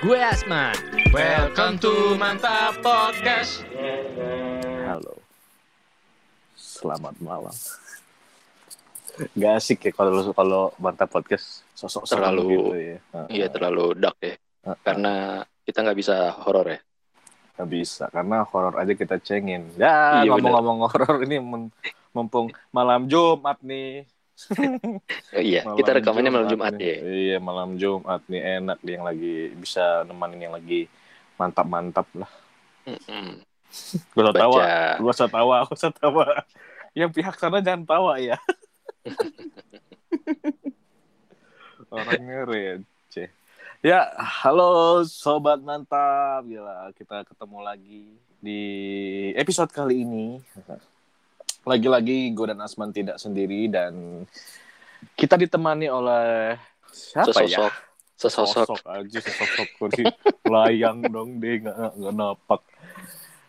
[0.00, 0.72] Gue Asman.
[1.12, 3.60] Welcome to Mantap Podcast.
[4.88, 5.20] Halo.
[6.56, 7.52] Selamat malam.
[9.36, 12.96] Gak asik ya kalau kalau mantap podcast sosok Terlalu- gitu ya.
[13.12, 13.26] Heeh.
[13.28, 14.36] Iya terlalu dark ya.
[14.40, 14.76] Heeh.
[14.80, 15.12] Karena
[15.62, 16.80] kita nggak bisa horor ya.
[17.60, 19.68] Nggak bisa karena horor aja kita cengin.
[19.76, 21.36] Ya Iya, ngomong-ngomong horor ini
[22.16, 24.08] mumpung malam Jumat nih.
[25.36, 26.96] Oh, iya, Malam kita rekamannya malam Jumat ya.
[27.04, 30.88] Iya malam Jumat nih enak nih yang lagi bisa nemanin yang lagi
[31.36, 32.30] mantap-mantap lah.
[32.88, 33.40] Mm-mm.
[34.16, 34.60] Gak usah tawa,
[34.98, 36.26] gak usah tawa, gak usah tawa.
[36.96, 38.36] Yang pihak sana jangan tawa ya.
[41.90, 43.30] Orangnya receh.
[43.80, 44.12] Ya,
[44.42, 46.44] halo sobat mantap.
[46.44, 48.02] Gila, kita ketemu lagi
[48.42, 48.62] di
[49.38, 50.26] episode kali ini.
[51.64, 54.24] Lagi-lagi gue dan Asman tidak sendiri dan
[55.16, 56.56] kita ditemani oleh
[56.92, 57.68] siapa ya?
[57.68, 57.72] Sesosok.
[58.20, 58.66] Sesosok.
[58.68, 60.04] sosok aja sesosok kursi
[60.44, 62.60] layang dong deh nggak nggak napak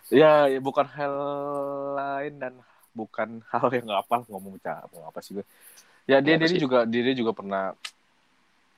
[0.08, 1.14] ya, ya bukan hal
[1.92, 2.54] lain dan
[2.96, 5.46] bukan hal yang nggak apa ngomong apa apa sih gue
[6.08, 7.76] ya dia dia juga dia juga pernah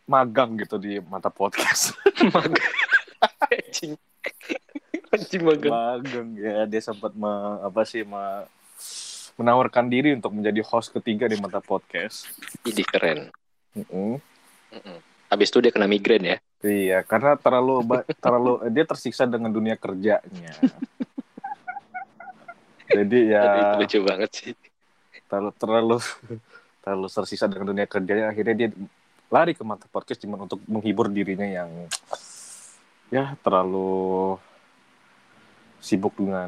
[0.09, 1.93] magang gitu di mata podcast
[2.33, 2.73] Magang.
[3.53, 3.93] Anjing.
[5.13, 5.71] Anjing magang.
[5.71, 7.13] magang ya dia sempat
[7.61, 8.03] apa sih
[9.37, 12.29] menawarkan diri untuk menjadi host ketiga di mata podcast
[12.63, 13.33] Ide keren.
[13.73, 14.21] Mm-mm.
[15.29, 16.37] Habis itu dia kena migrain ya.
[16.61, 17.81] Iya, karena terlalu
[18.21, 20.53] terlalu dia tersiksa dengan dunia kerjanya.
[22.93, 24.53] Jadi ya lucu banget sih.
[25.25, 25.97] terlalu terlalu
[26.85, 28.69] terlalu tersiksa dengan dunia kerjanya akhirnya dia
[29.33, 31.89] lari ke mata podcast cuma untuk menghibur dirinya yang
[33.09, 34.37] ya terlalu
[35.83, 36.47] sibuk dengan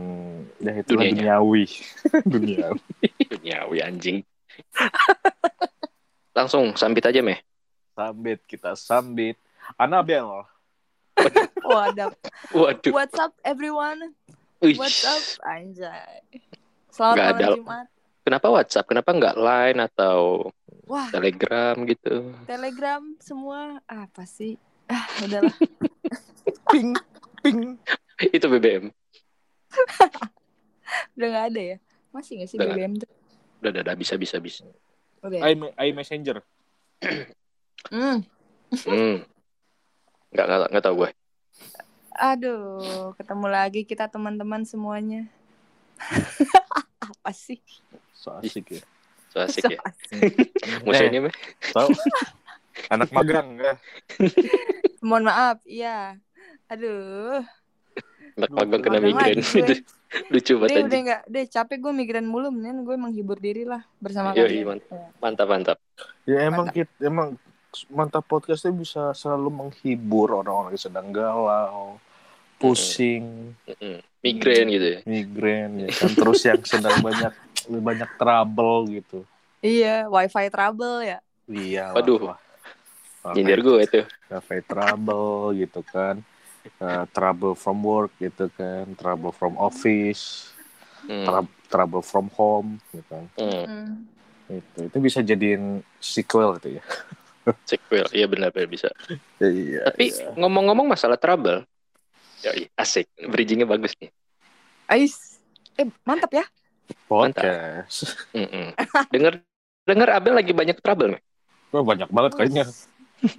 [0.64, 1.36] ya Dunianya.
[1.36, 1.67] duniawi
[2.31, 2.80] duniawi
[3.28, 4.23] Duniawi anjing.
[6.31, 7.43] Langsung sambit aja meh.
[7.95, 9.36] sambit kita sambit
[9.76, 10.48] Anabel
[11.64, 12.11] Waduh.
[12.52, 12.92] Waduh.
[12.92, 14.15] What's up everyone?
[14.64, 14.76] Wih.
[14.80, 15.23] What's up?
[15.48, 16.23] Anjay.
[16.92, 17.48] Selamat malam ada.
[17.60, 17.87] Jumat.
[18.26, 18.89] Kenapa WhatsApp?
[18.89, 20.49] Kenapa nggak Line atau
[20.89, 22.33] Wah, Telegram gitu?
[22.49, 24.58] Telegram semua apa sih?
[24.89, 25.54] Ah, udahlah.
[26.73, 26.98] ping
[27.45, 27.77] ping
[28.33, 28.89] itu BBM.
[31.15, 31.77] Udah nggak ada ya?
[32.13, 33.09] Masih nggak sih Udah BBM tuh?
[33.61, 34.63] Udah, udah, udah, bisa, bisa, bisa.
[35.25, 35.41] Ya?
[35.49, 36.45] i, i messenger
[37.89, 38.25] Hmm.
[38.86, 39.21] Hmm.
[40.33, 41.09] Nggak, nggak, nggak tahu gue.
[42.15, 45.27] Aduh, ketemu lagi kita teman-teman semuanya.
[47.05, 47.61] apa sih?
[48.15, 48.81] so asik ya
[49.30, 49.80] So asik ya.
[49.80, 51.36] So- Musuh Eh, ini meh.
[51.69, 51.93] tahu
[52.89, 53.77] anak magang ya
[55.05, 56.17] Mohon maaf, iya.
[56.65, 57.45] Aduh,
[58.36, 59.40] Anak magang kena migrain.
[60.32, 61.04] Lucu deh banget udah anjing.
[61.08, 64.76] nggak, deh capek gue migrain mulu, mendingan gue menghibur diri lah bersama kalian.
[64.76, 65.08] mantap.
[65.23, 65.78] Mantap, mantap.
[66.28, 67.40] Ya emang kita emang
[67.92, 72.00] mantap podcastnya bisa selalu menghibur orang-orang yang sedang galau,
[72.60, 74.00] pusing, Mm-mm.
[74.23, 75.00] Migrain gitu ya.
[75.06, 77.34] migrain ya kan terus yang sedang banyak
[77.70, 79.20] banyak trouble gitu.
[79.62, 81.20] Iya, wifi trouble ya.
[81.46, 81.94] Iya.
[81.94, 82.38] lah, Waduh.
[83.34, 84.02] Nyindir gue itu.
[84.30, 86.22] Cafe trouble gitu kan.
[86.81, 90.49] Uh, trouble from work gitu kan, trouble from office,
[91.05, 91.21] Hmm.
[91.21, 93.23] tra- trouble from home gitu kan.
[93.37, 93.64] Hmm.
[93.65, 93.89] Hmm.
[94.49, 96.83] Itu itu bisa jadiin sequel gitu ya.
[97.70, 98.09] Sequel.
[98.09, 98.89] Iya benar benar bisa.
[99.37, 99.86] Iya.
[99.93, 100.33] Tapi iya.
[100.33, 101.61] ngomong-ngomong masalah trouble.
[102.42, 103.05] Yoi, asik.
[103.30, 104.09] Bridgingnya bagus nih.
[104.86, 105.37] Ais,
[105.77, 106.45] eh mantap ya.
[107.09, 108.17] podcast.
[108.33, 108.73] Mm-mm.
[109.09, 109.42] Dengar
[109.86, 111.21] dengar Abel lagi banyak trouble nih.
[111.73, 112.65] Wah, banyak banget kayaknya.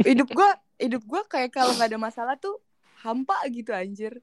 [0.02, 2.58] hidup gua hidup gua kayak kalau nggak ada masalah tuh
[3.02, 4.20] hampa gitu anjir.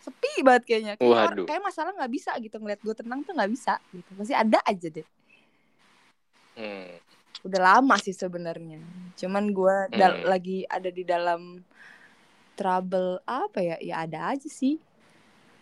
[0.00, 0.92] Sepi banget kayaknya.
[0.96, 1.46] Kayak, or- Waduh.
[1.46, 4.10] kayak masalah nggak bisa gitu ngeliat gue tenang tuh nggak bisa gitu.
[4.14, 5.06] Pasti ada aja deh.
[6.56, 6.96] Hmm.
[7.44, 8.80] udah lama sih sebenarnya.
[9.14, 10.26] Cuman gua dal- Hmm.
[10.26, 11.62] lagi ada di dalam
[12.56, 13.76] trouble apa ya?
[13.78, 14.80] Ya ada aja sih.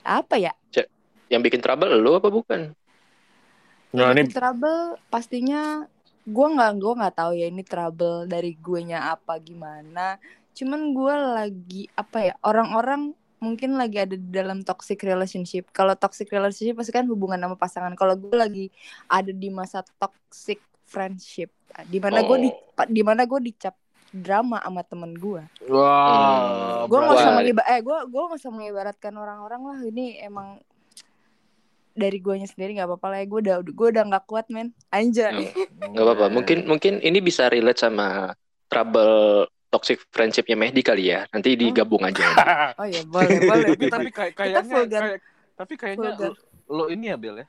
[0.01, 0.55] Apa ya?
[1.29, 2.73] Yang bikin trouble lo apa bukan?
[3.93, 5.85] Nah, ini trouble pastinya
[6.25, 10.17] gua nggak gua nggak tahu ya ini trouble dari gue nya apa gimana
[10.55, 13.13] cuman gua lagi apa ya orang-orang
[13.43, 17.93] mungkin lagi ada di dalam toxic relationship kalau toxic relationship pasti kan hubungan sama pasangan
[17.93, 18.65] kalau gue lagi
[19.05, 21.53] ada di masa toxic friendship
[21.93, 22.89] di mana gue di Oh.
[22.89, 23.77] di mana gue dicap
[24.11, 26.89] drama sama temen gue wah.
[26.89, 27.37] gue nggak usah Wah.
[27.37, 30.63] mengiba eh gue gue nggak usah mengibaratkan orang-orang lah ini emang
[31.95, 35.55] dari guanya sendiri nggak apa-apa lah ya gue udah gue udah nggak kuat men anjay
[35.79, 36.27] Nggak apa-apa.
[36.33, 38.35] Mungkin mungkin ini bisa relate sama
[38.67, 41.27] trouble toxic friendshipnya Mehdi kali ya.
[41.35, 42.23] Nanti digabung aja.
[42.81, 45.23] oh ya boleh boleh tapi tapi kayak kayaknya kayak-
[45.55, 46.31] tapi kayaknya Vulgar.
[46.71, 47.47] lo, lo ini ya Bel ya.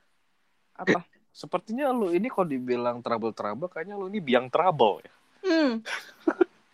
[0.73, 1.05] apa
[1.35, 5.13] Sepertinya lo ini kalau dibilang trouble-trouble kayaknya lo ini biang trouble ya.
[5.45, 5.71] hmm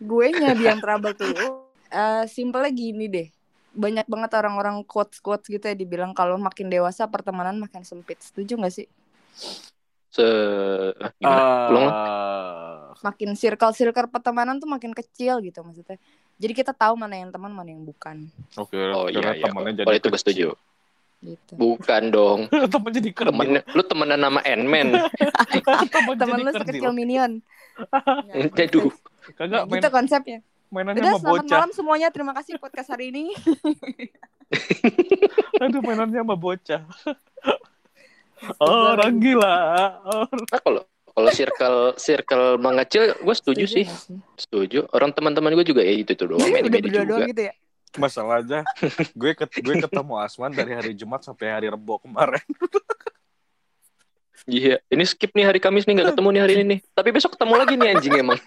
[0.02, 1.30] gue nya biang trouble tuh
[1.92, 3.28] eh simpelnya gini deh.
[3.72, 8.20] Banyak banget orang-orang quotes-quotes gitu ya dibilang kalau makin dewasa pertemanan makin sempit.
[8.20, 8.88] Setuju gak sih?
[10.12, 10.26] Se
[11.16, 11.88] gimana?
[11.88, 15.96] Ah, Makin circle-circle pertemanan tuh makin kecil gitu maksudnya.
[16.36, 19.46] Jadi kita tahu mana yang teman, mana yang bukan Oke, Oh iya, iya.
[19.46, 20.48] temannya jadi Kalau itu gue setuju.
[21.22, 21.52] gitu.
[21.54, 22.38] Bukan dong.
[22.72, 23.30] Temen jadi kerdil.
[23.32, 24.88] Temen, lu temenan nama Ant-Man.
[25.88, 26.62] Temen Temen lu kerdil.
[26.62, 27.38] sekecil minion.
[28.58, 28.90] Aduh.
[29.32, 30.38] Kagak main gitu konsepnya.
[30.68, 31.56] mainannya Udah sama selamat bocah.
[31.56, 32.08] malam semuanya.
[32.10, 33.32] Terima kasih podcast hari ini.
[35.58, 36.82] Aduh mainannya sama bocah.
[38.58, 39.56] Orang gila.
[40.02, 40.42] Orang...
[40.50, 43.84] Nah, kalau kalau circle circle mengecil, gue setuju sih.
[43.84, 44.18] nggak sih?
[44.40, 44.88] Setuju.
[44.96, 46.40] Orang teman-teman gue juga ya itu tuh doang.
[46.40, 47.12] Udah Medi-medi berdua juga.
[47.12, 47.52] doang gitu ya.
[48.00, 48.60] Masalahnya
[49.20, 52.44] gue ket, gue ketemu Asman dari hari Jumat sampai hari Rebo kemarin.
[54.48, 54.80] Iya.
[54.88, 56.80] Ini skip nih hari Kamis nih nggak ketemu nih hari ini nih.
[56.96, 58.40] Tapi besok ketemu lagi nih anjing emang.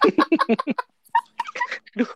[1.96, 2.10] Duh.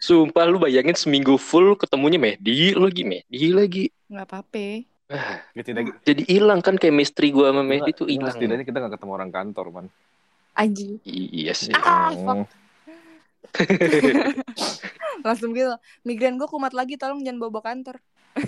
[0.00, 3.84] Sumpah lu bayangin seminggu full ketemunya Medi lagi Medi lagi.
[4.06, 4.95] Nggak apa-apa.
[5.06, 8.34] Tidak, Jadi hilang kan chemistry gua sama Medi tuh Enggak, hilang.
[8.34, 9.86] setidaknya kita gak ketemu orang kantor, man.
[10.58, 10.98] Anjing.
[11.06, 11.72] Iya sih.
[11.76, 12.46] Ah, Hmm.
[15.26, 15.70] Langsung gitu.
[16.02, 16.98] Migran gue kumat lagi.
[16.98, 17.96] Tolong jangan bawa, -bawa kantor.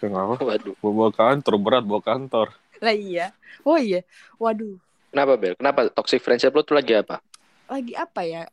[0.00, 0.34] Kenapa?
[0.38, 0.74] Waduh.
[0.78, 2.48] Bawa kantor, berat bawa kantor.
[2.78, 3.34] Lah iya.
[3.66, 4.06] Oh iya.
[4.38, 4.78] Waduh.
[5.10, 5.54] Kenapa Bel?
[5.58, 7.18] Kenapa toxic friendship lu tuh lagi apa?
[7.66, 8.46] Lagi apa ya?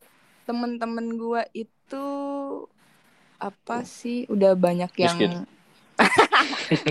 [0.46, 2.06] Temen-temen gue itu
[3.38, 4.26] apa sih?
[4.26, 5.32] Udah banyak yang Miskin.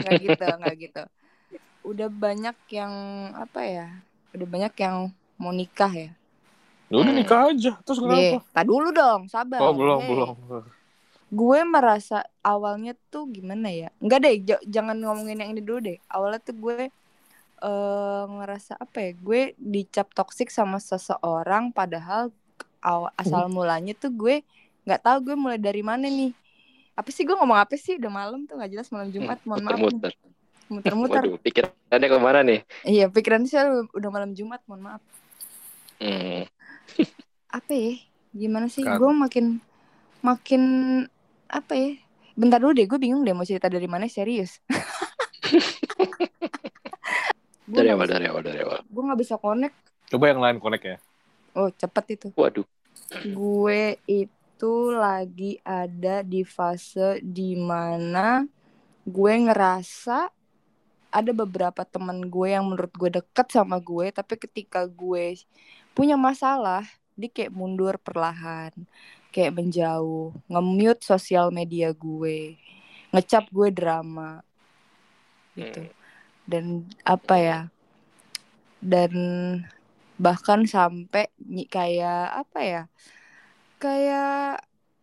[0.02, 1.02] Nggak gitu, nggak gitu.
[1.90, 2.94] Udah banyak yang
[3.44, 3.88] apa ya?
[4.36, 4.98] Udah banyak yang
[5.42, 6.10] mau nikah ya.
[6.92, 7.18] Ya udah Hmm.
[7.18, 7.72] nikah aja.
[7.86, 8.36] Terus Ye, kenapa?
[8.56, 9.62] tak dulu dong, sabar.
[9.64, 10.10] Oh, belum, Ye.
[10.10, 10.30] belum.
[11.32, 13.88] Gue merasa awalnya tuh gimana ya?
[14.04, 14.34] Enggak deh,
[14.76, 15.98] jangan ngomongin yang ini dulu deh.
[16.12, 16.76] Awalnya tuh gue
[17.66, 19.12] eh ngerasa apa ya?
[19.28, 19.42] Gue
[19.76, 22.22] dicap toksik sama seseorang padahal
[22.84, 24.36] aw- asal mulanya tuh gue
[24.86, 26.32] nggak tahu gue mulai dari mana nih.
[26.96, 27.96] Apa sih gue ngomong apa sih?
[27.98, 29.40] Udah malam tuh nggak jelas malam Jumat.
[29.48, 29.80] Mohon maaf.
[29.80, 30.16] nih.
[30.72, 31.24] Muter-muter.
[31.28, 32.60] Waduh, pikirannya ke mana nih?
[32.88, 34.64] Iya, pikiran saya udah malam Jumat.
[34.68, 35.02] Mohon maaf.
[36.00, 36.44] Hmm.
[37.52, 37.94] Apa ya?
[38.32, 38.84] Gimana sih?
[38.84, 39.60] Gue makin
[40.24, 40.64] makin
[41.52, 41.92] apa ya?
[42.32, 44.64] Bentar dulu deh, gue bingung deh mau cerita dari mana serius.
[47.72, 48.84] Dari awal, dari awal, dari awal.
[48.84, 49.76] gue nggak bisa connect.
[50.12, 50.98] Coba yang lain connect ya.
[51.56, 52.28] Oh cepet itu.
[52.36, 52.68] Waduh.
[53.32, 54.28] Gue itu
[54.94, 58.46] lagi ada di fase di mana
[59.08, 60.30] gue ngerasa
[61.12, 65.36] ada beberapa teman gue yang menurut gue deket sama gue, tapi ketika gue
[65.92, 66.88] punya masalah,
[67.20, 68.72] dia kayak mundur perlahan,
[69.36, 72.56] kayak menjauh, nge-mute sosial media gue,
[73.12, 74.40] ngecap gue drama,
[75.60, 75.84] gitu.
[75.84, 75.94] Hmm.
[76.48, 76.66] Dan
[77.04, 77.60] apa ya?
[78.80, 79.12] Dan
[80.16, 81.28] bahkan sampai
[81.68, 82.84] kayak apa ya?
[83.82, 84.62] Kayak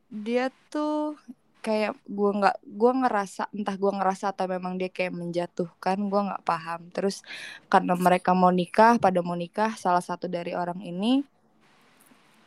[0.08, 1.18] dia tuh
[1.58, 6.44] kayak gue nggak gue ngerasa entah gue ngerasa atau memang dia kayak menjatuhkan gue nggak
[6.46, 6.86] paham.
[6.94, 7.26] Terus
[7.66, 11.26] karena mereka mau nikah pada mau nikah salah satu dari orang ini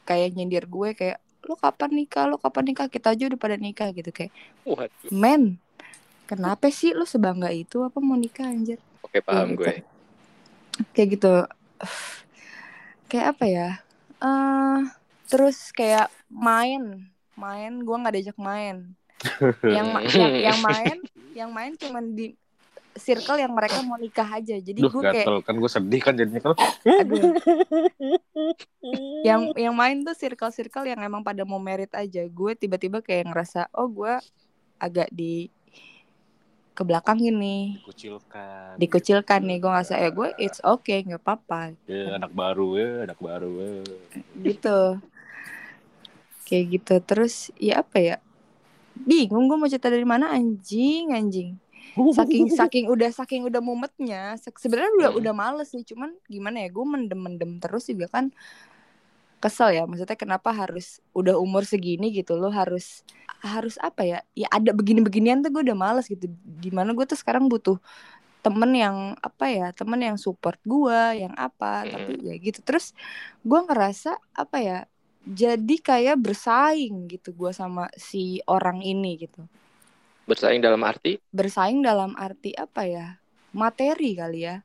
[0.07, 2.25] kayak nyindir gue kayak lu kapan nikah?
[2.31, 2.88] Lu kapan nikah?
[2.88, 4.10] Kita aja udah pada nikah gitu.
[4.10, 4.31] Kayak
[4.63, 5.12] Waduh.
[5.12, 5.60] men
[6.25, 7.83] kenapa sih lu sebangga itu?
[7.83, 8.80] Apa mau nikah anjir?
[9.04, 9.60] Oke, paham Gitu.
[9.60, 9.73] gue.
[10.95, 11.33] kayak gitu.
[13.11, 13.69] Kayak apa ya?
[14.23, 14.80] Eh
[15.28, 16.83] terus kayak main.
[17.35, 18.95] Main gue nggak diajak main.
[19.76, 20.97] Yang ma- yang yang main
[21.31, 22.33] yang main cuman di
[22.92, 24.57] circle yang mereka mau nikah aja.
[24.57, 25.38] Jadi gue kayak gatel.
[25.45, 26.54] kan gue sedih kan jadinya kan.
[26.83, 27.31] aduh.
[29.21, 32.26] Yang yang main tuh circle circle yang emang pada mau merit aja.
[32.28, 34.18] Gue tiba-tiba kayak ngerasa oh gue
[34.76, 35.47] agak di
[36.71, 37.78] ke belakang ini.
[37.83, 38.80] Dikucilkan.
[38.81, 43.19] dikucilkan nih gue ngerasa ya gue it's okay nggak apa-apa Ya, anak baru ya, anak
[43.21, 43.71] baru ya.
[44.42, 44.80] gitu
[46.51, 46.93] kayak gitu.
[47.07, 48.15] Terus ya apa ya?
[48.93, 51.55] Bingung gue mau cerita dari mana anjing anjing.
[52.11, 55.19] Saking saking udah saking udah mumetnya se- sebenarnya udah Hmm.
[55.23, 55.83] udah males sih.
[55.87, 58.29] Cuman gimana ya gue mendem mendem terus juga kan
[59.41, 59.83] kesel ya.
[59.89, 63.01] Maksudnya kenapa harus udah umur segini gitu lo harus
[63.41, 64.19] harus apa ya?
[64.37, 66.29] Ya ada begini beginian tuh gue udah males gitu.
[66.45, 67.81] Di mana gue tuh sekarang butuh
[68.41, 71.89] temen yang apa ya temen yang support gue yang apa.
[71.89, 72.61] Tapi ya gitu.
[72.61, 72.93] Terus
[73.41, 74.77] gue ngerasa apa ya
[75.25, 79.40] jadi kayak bersaing gitu gue sama si orang ini gitu
[80.28, 81.21] Bersaing dalam arti?
[81.37, 83.06] bersaing dalam arti apa ya
[83.61, 84.56] materi kali ya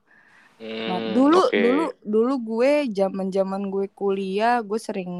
[0.88, 1.62] Nah, Hmm, dulu oke.
[1.62, 1.82] dulu
[2.14, 5.10] dulu gue zaman zaman gue kuliah gue sering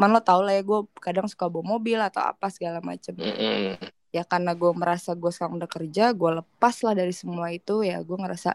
[0.00, 3.78] man lo tau lah ya gue kadang suka bawa mobil atau apa segala macem Mm-mm.
[4.16, 7.94] ya karena gue merasa gue sekarang udah kerja gue lepas lah dari semua itu ya
[8.08, 8.50] gue ngerasa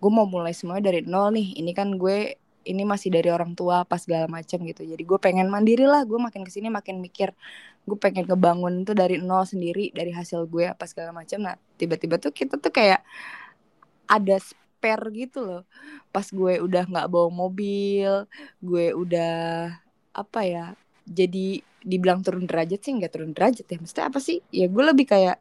[0.00, 2.14] gue mau mulai semuanya dari nol nih ini kan gue
[2.64, 6.16] ini masih dari orang tua apa segala macam gitu jadi gue pengen mandiri lah gue
[6.16, 7.32] makin ke sini makin mikir
[7.84, 12.16] gue pengen ngebangun tuh dari nol sendiri dari hasil gue apa segala macam nah tiba-tiba
[12.16, 13.04] tuh kita tuh kayak
[14.08, 15.62] ada spare gitu loh
[16.12, 18.24] pas gue udah nggak bawa mobil
[18.60, 19.70] gue udah
[20.16, 20.66] apa ya
[21.04, 25.04] jadi dibilang turun derajat sih nggak turun derajat ya maksudnya apa sih ya gue lebih
[25.04, 25.36] kayak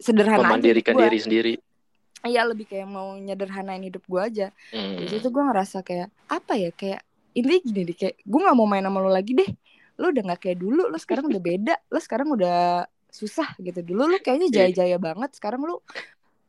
[0.00, 1.04] sederhana aja Memandirikan gua.
[1.06, 1.52] diri sendiri.
[2.22, 4.96] Iya lebih kayak mau nyederhanain hidup gue aja Hmm.
[4.96, 7.00] di situ gue ngerasa kayak apa ya kayak
[7.32, 9.50] ini gini deh kayak gue nggak mau main sama lo lagi deh
[9.96, 14.06] lo udah nggak kayak dulu lo sekarang udah beda lo sekarang udah susah gitu dulu
[14.06, 14.56] lo kayaknya Iya.
[14.68, 15.80] jaya-jaya banget sekarang lo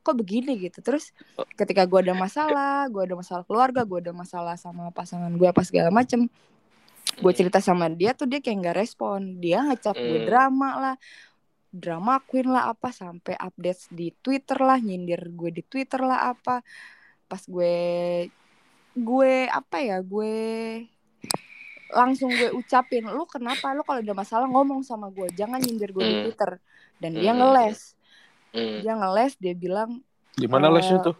[0.01, 1.13] kok begini gitu terus
[1.55, 5.61] ketika gue ada masalah gue ada masalah keluarga gue ada masalah sama pasangan gue apa
[5.61, 6.25] segala macem
[7.13, 10.27] gue cerita sama dia tuh dia kayak nggak respon dia ngecap gue Hmm.
[10.27, 10.95] drama lah
[11.71, 16.59] drama queen lah apa sampai update di Twitter lah nyindir gue di Twitter lah apa
[17.25, 17.75] pas gue
[18.91, 20.35] gue apa ya gue
[21.89, 25.99] langsung gue ucapin lu kenapa lu kalau ada masalah ngomong sama gue jangan nyindir gue
[26.01, 26.23] di Hmm.
[26.25, 26.51] Twitter
[26.97, 27.39] dan dia Hmm.
[27.39, 27.95] ngeles
[28.51, 28.79] Hmm.
[28.79, 31.15] dia ngeles dia bilang Di mana Eh, lesnya tuh?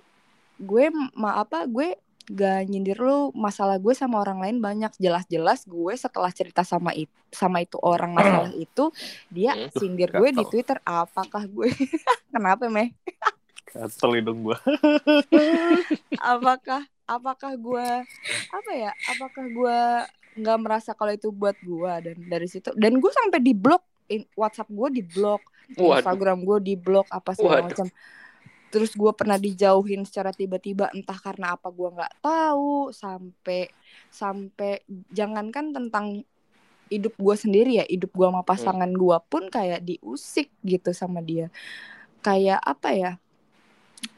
[0.57, 1.95] gue ma apa gue
[2.31, 7.11] gak nyindir lu masalah gue sama orang lain banyak jelas-jelas gue setelah cerita sama itu
[7.27, 8.87] sama itu orang masalah itu
[9.27, 9.67] dia Hmm.
[9.73, 10.43] sindir gue di.
[10.45, 11.67] Twitter apakah gue
[12.33, 12.95] kenapa meh
[13.67, 14.59] Gatel hidung gua.
[16.35, 17.87] apakah apakah gue
[18.51, 19.79] apa ya apakah gue
[20.37, 23.83] nggak merasa kalau itu buat gue dan dari situ dan gue sampai di blok
[24.35, 25.39] WhatsApp gue di blok.
[25.71, 27.67] Instagram gue di blok apa segala Waduh.
[27.71, 27.87] macam
[28.71, 33.67] terus gue pernah dijauhin secara tiba-tiba entah karena apa gue nggak tahu sampai
[34.07, 34.79] sampai
[35.11, 36.23] jangankan tentang
[36.87, 41.51] hidup gue sendiri ya hidup gue sama pasangan gue pun kayak diusik gitu sama dia
[42.19, 43.11] kayak apa ya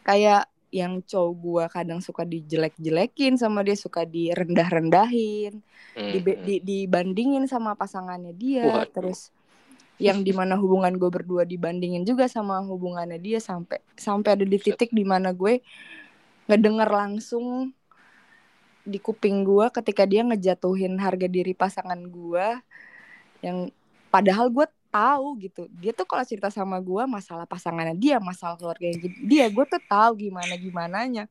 [0.02, 5.62] kayak yang cowok gue kadang suka dijelek-jelekin sama dia suka direndah-rendahin
[5.94, 6.10] Hmm.
[6.10, 8.90] dibe- di, dibandingin sama pasangannya dia Waduh.
[8.90, 9.30] terus
[10.02, 14.58] yang di mana hubungan gue berdua dibandingin juga sama hubungannya dia sampai sampai ada di
[14.58, 15.62] titik di mana gue
[16.50, 17.72] ngedenger langsung
[18.84, 22.48] di kuping gue ketika dia ngejatuhin harga diri pasangan gue
[23.40, 23.72] yang
[24.12, 25.66] padahal gue tahu gitu.
[25.82, 28.94] Dia tuh kalau cerita sama gue masalah pasangannya dia masalah keluarga
[29.26, 31.26] dia gue tuh tahu gimana gimananya.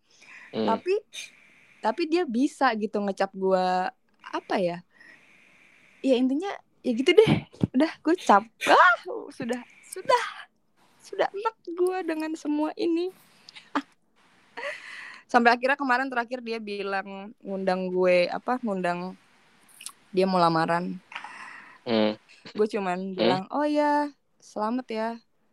[0.53, 0.69] Hmm.
[0.69, 0.93] tapi
[1.81, 3.67] tapi dia bisa gitu ngecap gue
[4.21, 4.85] apa ya?
[6.03, 7.33] Ya intinya ya gitu deh.
[7.73, 8.95] Udah gue cap ah
[9.31, 10.23] sudah sudah
[11.03, 13.11] sudah enak gue dengan semua ini.
[15.27, 19.17] Sampai akhirnya kemarin terakhir dia bilang ngundang gue apa ngundang
[20.13, 21.01] dia mau lamaran.
[21.83, 22.15] Hmm.
[22.43, 25.09] gue cuman bilang oh ya selamat ya.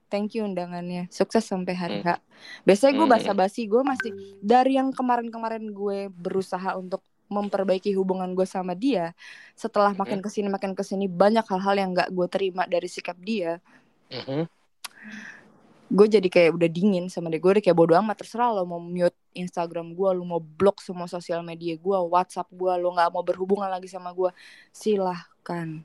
[0.10, 1.06] Thank you undangannya.
[1.14, 2.18] Sukses sampai hari H.
[2.66, 3.14] Biasanya gue Hmm.
[3.14, 3.70] basa-basi.
[3.70, 4.10] Gue masih
[4.42, 9.14] dari yang kemarin-kemarin gue berusaha untuk memperbaiki hubungan gue sama dia
[9.54, 13.16] setelah makin ke sini makin ke sini banyak hal-hal yang nggak gue terima dari sikap
[13.22, 13.62] dia.
[14.10, 14.50] Mhm.
[15.90, 17.42] gue jadi kayak udah dingin sama dia.
[17.42, 18.22] Gue udah kayak bodo amat.
[18.22, 22.74] Terserah lo mau mute Instagram gue lo mau blok semua sosial media gue WhatsApp gue
[22.78, 24.30] lo nggak mau berhubungan lagi sama gue
[24.70, 25.82] silahkan.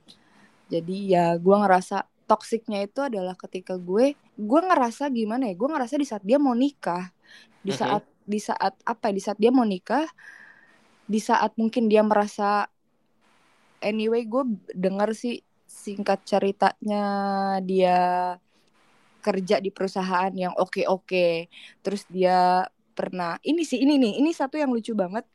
[0.69, 5.55] Jadi ya gue ngerasa toksiknya itu adalah ketika gue gue ngerasa gimana ya?
[5.57, 7.09] Gue ngerasa di saat dia mau nikah.
[7.65, 9.13] Di saat di saat apa ya?
[9.17, 10.05] Di saat dia mau nikah
[11.05, 12.65] di saat mungkin dia merasa
[13.81, 14.43] anyway gue
[14.73, 17.05] dengar sih singkat ceritanya
[17.61, 17.97] dia
[19.21, 21.49] kerja di perusahaan yang oke oke
[21.81, 25.25] terus dia pernah ini sih ini nih ini satu yang lucu banget.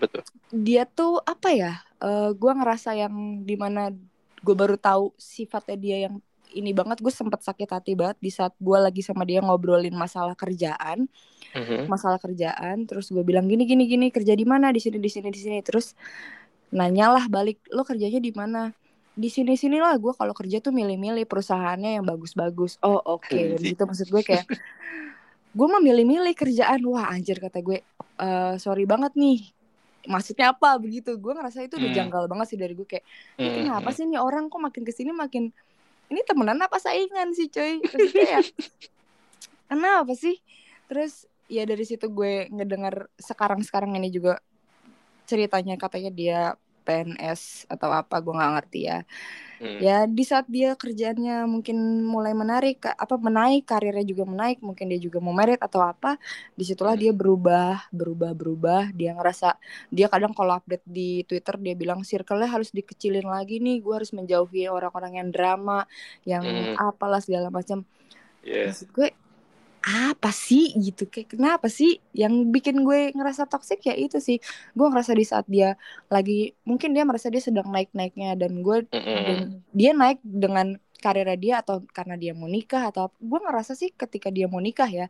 [0.00, 0.24] Betul.
[0.48, 3.92] dia tuh apa ya eh gue ngerasa yang di mana
[4.40, 6.14] gue baru tahu sifatnya dia yang
[6.56, 7.04] ini banget.
[7.04, 11.06] Gue sempet sakit hati banget di saat gue lagi sama dia ngobrolin masalah kerjaan
[11.50, 11.86] Mhm.
[11.86, 14.70] masalah kerjaan terus gue bilang gini gini gini kerja di mana?
[14.70, 15.58] Di sini di sini di sini.
[15.60, 15.94] Terus
[16.70, 18.70] nanyalah balik lo kerjanya di mana?
[19.10, 22.78] Di sini sini lah gue kalau kerja tuh milih-milih perusahaannya yang bagus-bagus.
[22.80, 23.28] Oh oke.
[23.28, 23.74] Dari Anjing.
[23.74, 24.46] situ maksud gue kayak
[25.58, 26.78] gue mah milih-milih kerjaan.
[26.86, 27.82] Wah anjir kata gue
[28.20, 29.42] "Eh, sorry banget nih.
[30.06, 30.78] Maksudnya apa?
[30.78, 31.18] Begitu.
[31.18, 31.98] Gue ngerasa itu udah Hmm.
[31.98, 33.04] janggal banget sih dari gue kayak
[33.36, 33.66] ini Mhm.
[33.66, 35.50] kenapa sih nih orang kok makin ke sini makin
[36.06, 37.82] ini temenan apa saingan sih coy?
[37.82, 38.40] Maksudnya ya
[39.66, 40.38] kenapa sih?
[40.86, 44.38] Terus ya dari situ gue ngedengar sekarang sekarang ini juga
[45.30, 46.38] ceritanya katanya dia
[46.86, 48.98] PNS atau apa gue nggak ngerti ya
[49.60, 49.76] Hmm.
[49.76, 54.96] ya di saat dia kerjaannya mungkin mulai menarik apa menaik karirnya juga menaik mungkin dia
[54.96, 56.16] juga mau merit atau apa
[56.56, 57.02] di situlah Hmm.
[57.04, 59.56] dia berubah berubah berubah dia ngerasa
[59.92, 64.12] dia kadang kalau update di Twitter dia bilang circle-nya harus dikecilin lagi nih gue harus
[64.16, 65.84] menjauhi orang-orang yang drama
[66.24, 66.76] yang Hmm.
[66.80, 67.84] apalah segala macam
[68.44, 68.72] Yeah.
[68.72, 69.08] maksud gue
[69.80, 71.08] apa sih gitu?
[71.08, 73.80] Kayak kenapa sih yang bikin gue ngerasa toxic?
[73.88, 74.38] Ya itu sih.
[74.76, 75.80] Gue ngerasa di saat dia
[76.12, 81.38] lagi mungkin dia merasa dia sedang naik naiknya dan gue dan dia naik dengan karirnya
[81.40, 85.06] dia atau karena dia mau nikah atau gue ngerasa sih ketika dia mau nikah ya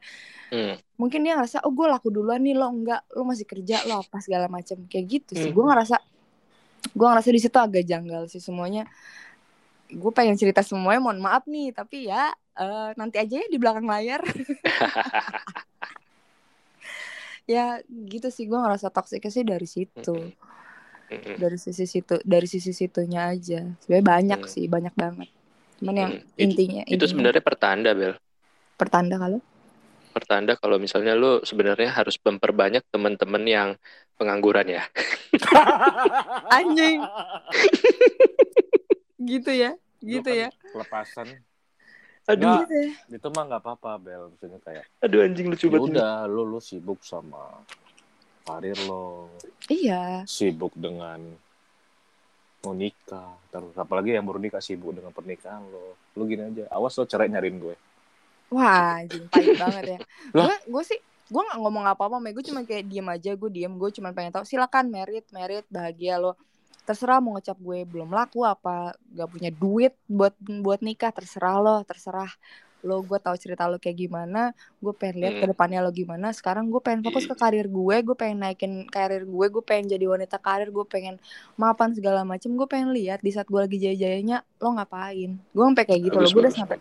[0.51, 0.75] Hmm.
[0.99, 4.19] mungkin dia ngerasa oh gue laku duluan nih lo enggak lo masih kerja lo apa
[4.19, 5.51] segala macam kayak gitu sih.
[5.51, 5.57] Hmm.
[5.59, 5.97] gue ngerasa
[6.91, 8.87] gue ngerasa di situ agak janggal sih semuanya.
[9.91, 13.85] Gue pengen cerita semuanya mohon maaf nih tapi ya eh, nanti aja ya di belakang
[13.85, 14.21] layar
[17.49, 20.17] ya gitu sih gue ngerasa toksiknya sih dari situ
[21.11, 24.51] dari sisi situ dari sisi situnya aja sebenarnya banyak Hmm.
[24.51, 25.29] sih banyak banget
[25.81, 26.23] cuman yang Hmm.
[26.37, 28.15] Itu- intinya Itu sebenarnya pertanda, Bel.
[28.77, 29.41] pertanda kalau
[30.11, 33.69] Pertanda kalau misalnya lu sebenarnya harus memperbanyak teman-teman yang
[34.19, 34.83] pengangguran ya.
[36.51, 36.99] Anjing.
[39.23, 41.29] gitu ya Lu gitu kan ya Lepasan.
[42.31, 44.23] Aduh, gitu ya Itu mah nggak apa-apa, Bel.
[44.31, 45.87] Maksudnya kayak, aduh anjing lucu banget.
[45.91, 47.61] udah, lu, lu sibuk sama
[48.41, 49.31] karir lo,
[49.69, 51.21] iya sibuk dengan
[52.61, 53.37] mau nikah.
[53.53, 55.95] Terus apalagi yang baru nikah sibuk dengan pernikahan lo.
[56.17, 57.77] Lu gini aja, awas lo cerai nyariin gue.
[58.51, 59.99] wah anjing pahit banget ya
[60.35, 60.99] gue gue sih
[61.31, 64.35] gue nggak ngomong apa apa gue cuma kayak diem aja gue diem gue cuma pengen
[64.35, 66.35] tahu silakan merit merit bahagia lo
[66.91, 71.77] terserah mau ngecap gue belum laku apa gak punya duit buat buat nikah terserah lo
[71.87, 72.27] terserah
[72.81, 75.43] lo gue tahu cerita lo kayak gimana gue pengen lihat Hmm.
[75.45, 76.33] ke depannya lo gimana.
[76.33, 80.09] Sekarang gue pengen fokus ke karir gue gue pengen naikin karir gue gue pengen jadi
[80.09, 81.21] wanita karir gue pengen
[81.61, 85.37] mapan segala macem gue pengen lihat di saat gue lagi jaya jayanya lo ngapain?
[85.53, 86.77] Gue sampai kayak gitu Bagus, gue udah sampai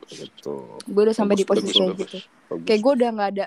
[0.88, 2.18] gue udah sampai di posisi kayak gitu.
[2.48, 2.64] Bagus.
[2.64, 3.46] kayak gue udah nggak ada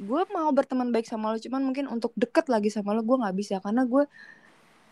[0.00, 3.36] gue mau berteman baik sama lo cuman mungkin untuk deket lagi sama lo gue nggak
[3.36, 4.08] bisa karena gue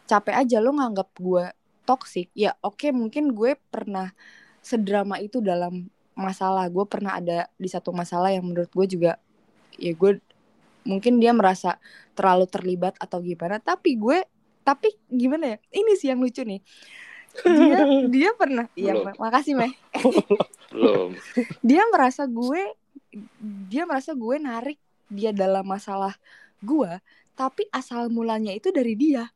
[0.09, 1.53] capek aja lo nganggap gue
[1.85, 4.13] toxic ya oke mungkin gue pernah
[4.69, 5.89] sedrama itu dalam
[6.19, 6.67] masalah.
[6.69, 9.17] Gue pernah ada di satu masalah yang menurut gue juga
[9.79, 10.19] ya gue
[10.83, 11.79] mungkin dia merasa
[12.19, 13.63] terlalu terlibat atau gimana.
[13.63, 14.19] Tapi gue
[14.67, 16.61] tapi gimana ya ini sih yang lucu nih.
[17.47, 17.81] Dia
[18.15, 19.73] dia pernah iya makasih meh.
[20.75, 21.15] Belum.
[21.69, 22.77] dia merasa gue
[23.71, 24.77] dia merasa gue narik
[25.09, 26.13] dia dalam masalah
[26.61, 27.01] gue
[27.33, 29.31] tapi asal mulanya itu dari dia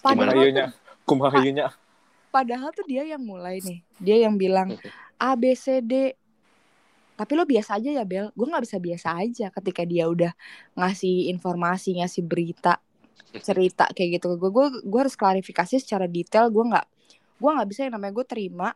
[0.00, 0.32] Gimana?
[0.32, 0.66] padahal tuh, Kumahayunya,
[1.04, 1.66] kumahayunya.
[2.30, 3.78] padahal tuh dia yang mulai nih.
[3.98, 4.78] Dia yang bilang
[5.20, 6.14] A B C D.
[7.20, 8.32] Tapi lo biasa aja ya Bel.
[8.32, 10.32] Gue nggak bisa biasa aja ketika dia udah
[10.72, 12.80] ngasih informasi ngasih berita
[13.30, 16.48] cerita kayak gitu gue gue gue harus klarifikasi secara detail.
[16.48, 16.86] Gue nggak
[17.36, 18.72] gue nggak bisa yang namanya gue terima.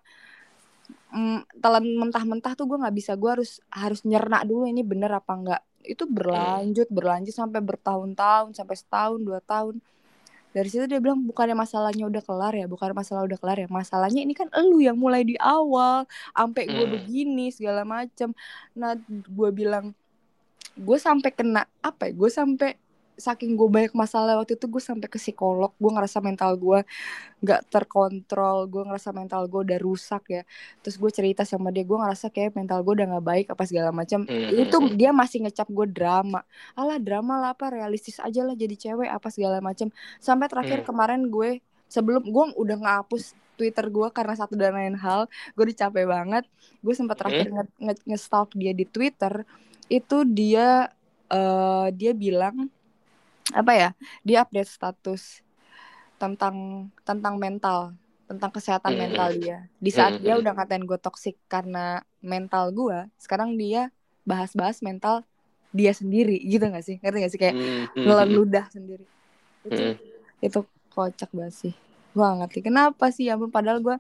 [1.15, 3.17] Mm, telan mentah-mentah tuh gue nggak bisa.
[3.17, 8.73] Gue harus harus nyerna dulu ini bener apa enggak itu berlanjut berlanjut sampai bertahun-tahun sampai
[8.73, 9.85] setahun dua tahun
[10.55, 14.23] dari situ dia bilang bukannya masalahnya udah kelar ya bukan masalah udah kelar ya masalahnya
[14.23, 16.95] ini kan elu yang mulai di awal sampai gue Hmm.
[16.95, 18.31] begini segala macem
[18.73, 19.91] nah gue bilang
[20.75, 22.71] gue sampai kena apa ya gue sampai
[23.15, 26.83] saking gue banyak masalah waktu itu gue sampai ke psikolog gue ngerasa mental gue
[27.45, 30.43] nggak terkontrol gue ngerasa mental gue udah rusak ya.
[30.83, 33.91] Terus gue cerita sama dia gue ngerasa kayak mental gue udah nggak baik apa segala
[33.95, 34.27] macam.
[34.27, 34.51] Hmm.
[34.55, 36.43] itu dia masih ngecap gue drama.
[36.75, 39.89] Alah drama lah apa realistis aja lah jadi cewek apa segala macam.
[40.19, 40.89] Sampai terakhir Hmm.
[40.91, 45.77] kemarin gue sebelum gue udah ngapus Twitter gue karena satu dan lain hal gue udah
[45.87, 46.45] capek banget.
[46.83, 49.47] Gue sempat terakhir nge, nge, nge-stalk dia di Twitter.
[49.87, 50.91] Itu dia
[51.31, 52.69] eh dia bilang
[53.53, 53.89] apa ya
[54.25, 55.45] dia update status
[56.17, 57.93] tentang tentang mental
[58.25, 59.03] tentang kesehatan Hmm.
[59.05, 60.41] mental dia di saat dia Hmm.
[60.41, 63.93] udah ngatain gue toxic karena mental gue sekarang dia
[64.25, 65.27] bahas-bahas mental
[65.75, 68.33] dia sendiri gitu gak sih ngerti gak sih kayak Hmm, hmm, hmm.
[68.33, 69.05] ludah sendiri
[69.69, 69.95] itu Hmm.
[70.41, 70.59] itu
[70.95, 71.75] kocak banget sih
[72.15, 73.97] gue gak ngerti kenapa sih ya padahal gue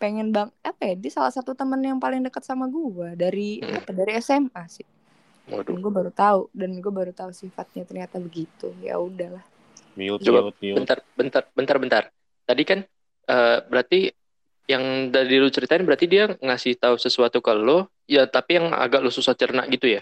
[0.00, 3.78] pengen bang apa ya dia salah satu temen yang paling dekat sama gue dari Hmm.
[3.84, 4.86] apa dari SMA sih
[5.50, 5.82] dan Waduh.
[5.82, 9.42] gue baru tahu dan gue baru tahu sifatnya ternyata begitu ya udahlah
[9.98, 10.76] Mute, Coba mute, mute.
[10.78, 12.02] bentar, bentar, bentar, bentar.
[12.46, 12.78] Tadi kan
[13.26, 14.00] eh, berarti
[14.70, 19.02] yang dari lu ceritain berarti dia ngasih tahu sesuatu ke lo, ya tapi yang agak
[19.02, 20.00] lu susah cerna gitu ya.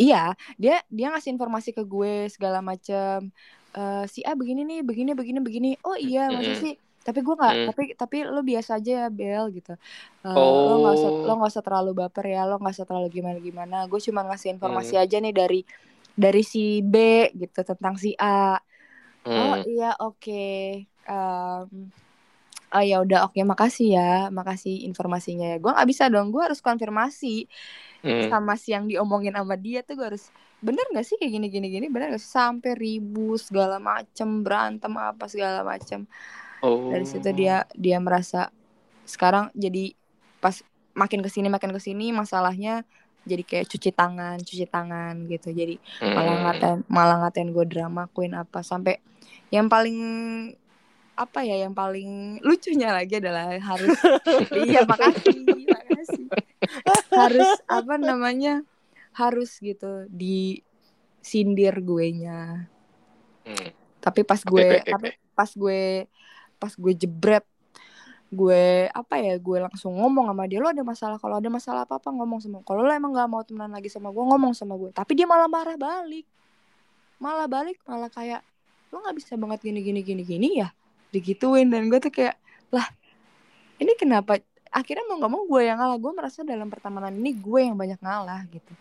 [0.00, 3.28] iya dia dia ngasih informasi ke gue segala macam
[3.70, 6.58] Eh, si A begini nih begini begini begini oh iya masa Mm-mm.
[6.58, 6.74] sih
[7.06, 7.66] tapi gue nggak Mm.
[7.68, 9.72] tapi tapi lo biasa aja ya Bel gitu
[10.26, 11.24] Eh, lo nggak usah Oh.
[11.26, 14.48] lo nggak usah terlalu baper ya lo nggak usah terlalu gimana gimana gue cuma ngasih
[14.56, 15.02] informasi Mm.
[15.02, 15.60] aja nih dari
[16.24, 16.94] dari si B
[17.40, 18.60] gitu tentang si A
[19.36, 19.62] oh Hmm.
[19.70, 20.32] iya oke
[21.10, 21.68] Em,
[22.74, 24.02] oh ya udah oke makasih ya
[24.38, 27.26] makasih informasinya ya gue nggak bisa dong gue harus konfirmasi
[28.02, 28.30] Hmm.
[28.30, 30.24] sama si yang diomongin sama dia tuh gue harus
[30.60, 34.92] bener gak sih kayak gini gini gini bener gak sih sampai ribu segala macem berantem
[35.00, 36.04] apa segala macem
[36.60, 36.92] Oh.
[36.92, 38.52] dari situ dia dia merasa
[39.04, 39.96] sekarang jadi
[40.38, 40.60] pas
[40.92, 42.84] makin ke sini makin ke sini masalahnya
[43.20, 46.14] jadi kayak cuci tangan cuci tangan gitu jadi Hmm.
[46.16, 48.96] malah ngatain malah ngatain gue drama queen apa sampai
[49.48, 49.98] yang paling
[51.14, 53.92] apa ya yang paling lucunya lagi adalah harus
[54.64, 56.26] iya makasih makasih
[57.12, 58.64] harus apa namanya
[59.12, 62.68] harus gitu disindir gue nya
[63.40, 63.72] Hmm.
[63.98, 66.04] tapi pas gue tapi pas gue
[66.60, 67.42] pas gue jebret
[68.30, 71.98] gue apa ya gue langsung ngomong sama dia lo ada masalah kalau ada masalah apa
[71.98, 74.94] apa ngomong sama kalau lo emang gak mau temenan lagi sama gue ngomong sama gue
[74.94, 76.22] tapi dia malah marah balik.
[77.20, 78.46] Malah balik malah kayak
[78.94, 80.70] lo nggak bisa banget gini gini gini gini ya?
[81.10, 82.38] Digituin dan gue tuh kayak
[82.70, 82.86] lah
[83.82, 84.38] ini kenapa?
[84.70, 87.98] Akhirnya mau nggak mau gue yang ngalah gue merasa dalam pertemanan ini gue yang banyak
[87.98, 88.72] ngalah gitu.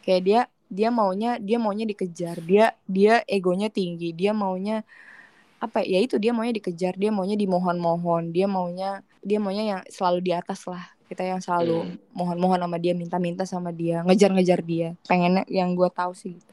[0.00, 4.84] Kayak dia dia maunya dia maunya dikejar dia dia egonya tinggi dia maunya
[5.58, 10.22] apa ya itu dia maunya dikejar dia maunya dimohon-mohon dia maunya dia maunya yang selalu
[10.22, 11.96] di atas lah kita yang selalu Hmm.
[12.14, 16.52] mohon-mohon sama dia minta-minta sama dia ngejar-ngejar dia pengennya yang gue tahu sih gitu.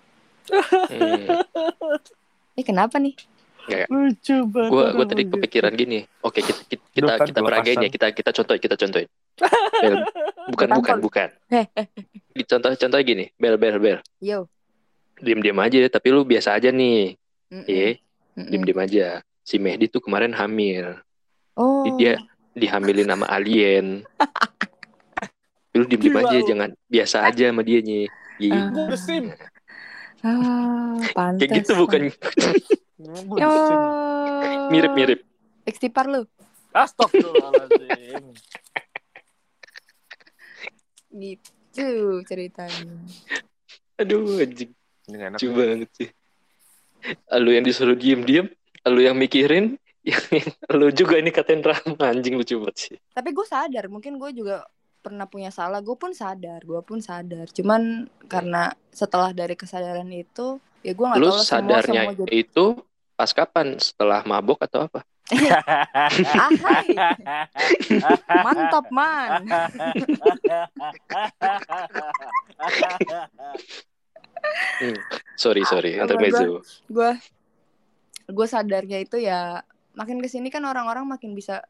[0.90, 1.42] Hmm.
[2.60, 3.14] eh kenapa nih
[3.90, 4.70] Lucu banget.
[4.70, 6.06] Gua orang gua tadi kepikiran gini.
[6.22, 9.10] Oke, kita kita kita, Duh, kan kita peragain ya, kita kita contohin, kita contohin.
[9.82, 9.96] Bel,
[10.54, 11.30] bukan bukan bukan.
[11.50, 11.66] Heh,
[12.38, 13.98] Dicontoh contoh gini, bel bel bel.
[14.22, 14.46] yo
[15.18, 17.18] Diam-diam aja, tapi lu biasa aja nih.
[17.66, 17.98] Iya,
[18.36, 18.52] Mm-mm.
[18.52, 19.08] diam-diam aja.
[19.42, 21.00] Si Mehdi tuh kemarin hamil.
[21.56, 22.20] oh Dia
[22.52, 24.04] dihamilin sama alien.
[25.76, 26.48] Lu diem-diem aja, lu.
[26.48, 28.08] jangan biasa aja sama dia nih.
[28.40, 28.72] Iya.
[28.72, 29.32] Ah.
[30.26, 33.80] Ah pantas Kayak gitu bukan besim.
[34.72, 35.20] mirip-mirip.
[35.66, 36.22] Istighfar lu
[36.72, 38.24] Astagfirullahaladzim.
[41.16, 41.88] gitu
[42.28, 42.92] ceritanya
[43.96, 44.72] Aduh, anjing.
[45.08, 45.40] Ini gak enak.
[45.40, 46.10] Lucu banget sih.
[47.38, 48.50] Lu yang disuruh diem-diem,
[48.86, 50.22] lu yang mikirin, yang
[50.80, 52.96] lu juga ini katain drama anjing lucu banget sih.
[53.10, 54.62] tapi gue sadar mungkin gue juga
[55.02, 60.62] pernah punya salah gue pun sadar gue pun sadar cuman karena setelah dari kesadaran itu
[60.86, 62.66] ya gue nggak Lu tahu semua sadarnya semua jadi itu
[63.18, 63.68] pas kapan?
[63.82, 65.02] Setelah mabok atau apa?
[66.38, 66.86] ahai
[68.46, 69.42] mantap man
[75.36, 76.64] Sorry, sorry, Ah, intermezzo.
[76.88, 77.12] gue
[78.26, 79.62] gue sadarnya itu ya
[79.94, 81.62] makin ke sini kan orang-orang makin bisa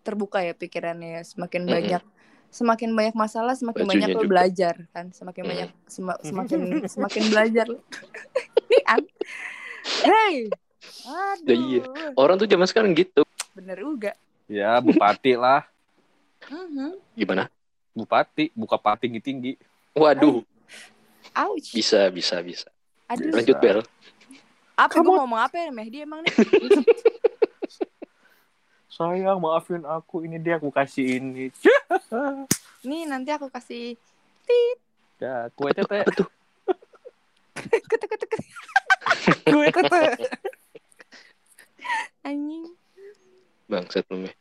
[0.00, 1.74] terbuka ya pikirannya ya semakin Mm-mm.
[1.74, 2.02] banyak
[2.46, 4.30] semakin banyak masalah semakin Bajunya banyak lo juga.
[4.30, 5.50] belajar kan semakin Mm.
[5.50, 7.66] banyak sema- semakin semakin belajar
[10.06, 10.46] hey
[11.02, 11.82] aduh Ya iya.
[12.14, 13.26] Orang tuh zaman sekarang gitu.
[13.50, 14.12] bener juga
[14.46, 15.66] ya, bupati lah.
[16.46, 17.02] Mhm.
[17.18, 17.50] Gimana?
[17.90, 19.58] Bupati, buka pati tinggi-tinggi.
[19.90, 20.44] Waduh,
[21.34, 22.68] ouch bisa, bisa, bisa.
[23.06, 23.80] Aduh Lanjut, Bel.
[24.74, 26.32] apa gue Kamu- ngomong apa ya Mehdi emang nih
[28.88, 30.24] Sayang, maafin aku.
[30.24, 31.52] Ini dia aku kasih ini.
[32.88, 33.92] nih nanti aku kasih
[35.20, 36.00] Ya, kue tete.
[36.00, 36.28] Apa tuh?
[37.92, 38.40] ketek.
[39.44, 40.00] Kue tete.
[42.24, 42.72] anjing
[43.68, 44.34] Bangsat lu, Meh.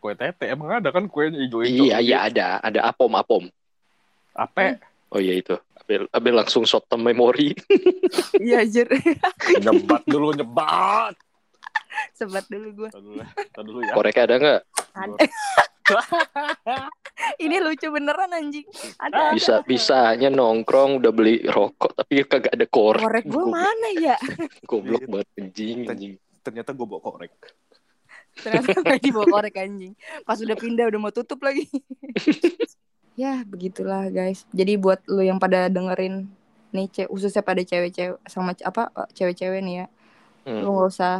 [0.00, 0.48] Kue tete.
[0.48, 1.84] Emang ada kan kuenya hijau-hijau?
[1.84, 3.44] Iya, iya ada, ada apom, apom.
[4.32, 4.80] Apa?
[5.10, 5.54] Oh iya itu.
[5.74, 7.50] Abel, Abel langsung short term memory.
[8.38, 8.86] iya jir
[9.64, 11.18] Nyebat dulu, nyebat.
[12.14, 13.22] sebat dulu gue Tadi dulu,
[13.66, 13.92] dulu ya.
[13.98, 14.60] Korek ada nggak?
[14.94, 15.16] Ada.
[17.44, 18.62] ini lucu beneran anjing
[18.94, 23.02] ada Bisa, bisanya nongkrong udah beli rokok tapi kagak ada korek.
[23.02, 24.14] korek gue mana ya
[24.62, 26.12] Goblok banget anjing, anjing.
[26.40, 27.32] Ternyata gue bawa korek.
[28.38, 29.92] ternyata nggak dibawa korek anjing
[30.22, 31.66] pas udah pindah udah mau tutup lagi
[33.14, 34.46] ya begitulah guys.
[34.50, 36.30] Jadi buat lu yang pada dengerin
[36.70, 39.86] nih ce khususnya pada cewek-cewek sama apa eh, cewek-cewek nih ya
[40.40, 40.64] Hmm.
[40.64, 41.16] lu nggak usah.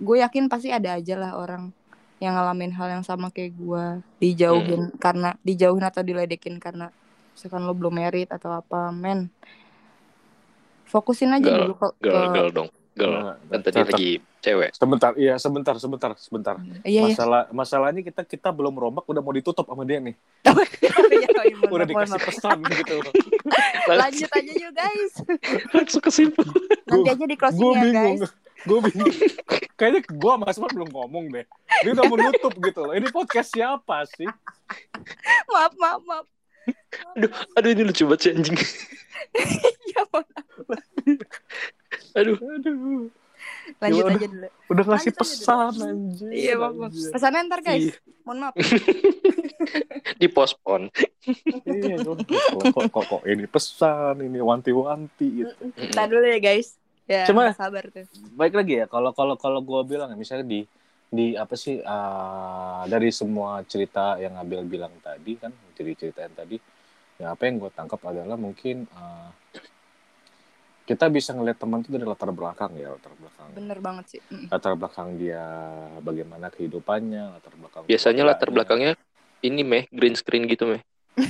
[0.00, 1.76] Gue yakin pasti ada aja lah orang
[2.24, 3.84] yang ngalamin hal yang sama kayak gue.
[4.16, 6.88] Dijauhin karena dijauhin atau diledekin karena
[7.36, 9.28] misalkan lo belum merit atau apa men.
[10.88, 12.68] Fokusin aja Girl, dulu ke, Girl, ke- girl dong.
[12.90, 13.14] Girl.
[13.14, 14.70] Nah, Kan tadi lagi cewek.
[14.72, 16.56] Sebentar, iya sebentar, sebentar, sebentar.
[16.82, 20.14] iya iya Masalah masalahnya kita kita belum rombak udah mau ditutup sama dia nih.
[21.10, 22.28] Iya, iya, mohon Udah maaf, dikasih maaf.
[22.30, 22.96] pesan gitu.
[23.90, 25.12] lanjut aja yuk guys
[25.70, 26.54] Langsung kesimpulan.
[26.86, 28.18] nanti aja di closing Gue ya guys bingung.
[28.62, 29.14] Gue bingung.
[29.74, 31.44] Kayaknya gue sama Asman belum ngomong deh.
[31.82, 32.94] Dia udah menutup gitu loh.
[32.94, 34.28] Ini podcast siapa sih?
[35.48, 36.26] maaf maaf maaf
[37.16, 38.56] Aduh, aduh ini lucu banget sih anjing.
[39.92, 40.24] ya mohon
[42.12, 42.36] Aduh.
[42.36, 43.08] Aduh.
[43.80, 46.28] lanjut Ya aja dulu Udah ngasih Lanjut aja pesan anjir.
[46.30, 47.10] iya maaf maaf anjir.
[47.10, 47.94] pesannya ntar guys Iya.
[48.22, 48.54] mohon maaf
[50.16, 50.88] Di postpone.
[51.64, 52.16] Iya, kok,
[52.64, 55.52] kok, kok, kok ini pesan, ini wanti-wanti gitu.
[55.90, 59.80] Ntar dulu ya guys ya Cuma- sabar tuh Baik lagi ya, kalau kalau kalau gue
[59.86, 60.60] bilang ya, misalnya di
[61.06, 66.34] di apa sih ah, dari semua cerita yang Abel bilang tadi kan, jadi cerita yang
[66.34, 66.56] tadi,
[67.16, 69.28] ya apa yang gue tangkap adalah mungkin uh,
[70.90, 74.20] kita bisa ngelihat teman itu dari latar belakang ya latar belakang Bener banget sih.
[74.26, 74.50] Mm.
[74.50, 75.46] latar belakang dia
[76.02, 78.98] bagaimana kehidupannya latar belakang Biasanya latar belakangnya
[79.46, 80.82] ini meh green screen gitu meh.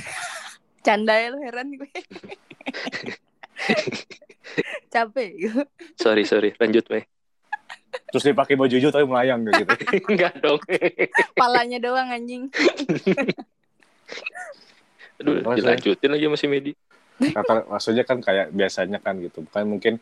[0.85, 1.85] Canda ya lu heran gue.
[4.93, 5.61] Capek gitu.
[6.01, 7.05] Sorry sorry lanjut meh.
[8.09, 9.61] terus dia pakai baju hijau tapi melayang gitu
[10.09, 10.57] Enggak dong.
[11.37, 12.49] Palanya doang anjing.
[15.21, 16.71] Aduh, Terus, dilanjutin lagi masih Medi.
[17.29, 19.45] Kata, maksudnya kan kayak biasanya kan gitu.
[19.45, 20.01] Bukan mungkin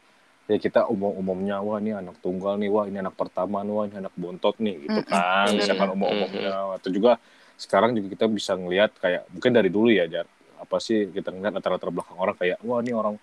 [0.49, 3.95] ya kita umum-umumnya wah ini anak tunggal nih wah ini anak pertama nih wah ini
[3.99, 5.51] anak bontot nih gitu kan.
[5.51, 5.59] Mm-mm.
[5.59, 6.79] misalkan umum-umumnya.
[6.79, 7.19] Atau juga
[7.59, 10.25] sekarang juga kita bisa ngelihat kayak mungkin dari dulu ya Jar
[10.59, 13.15] apa sih kita ngeliat latar-latar belakang orang kayak wah ini orang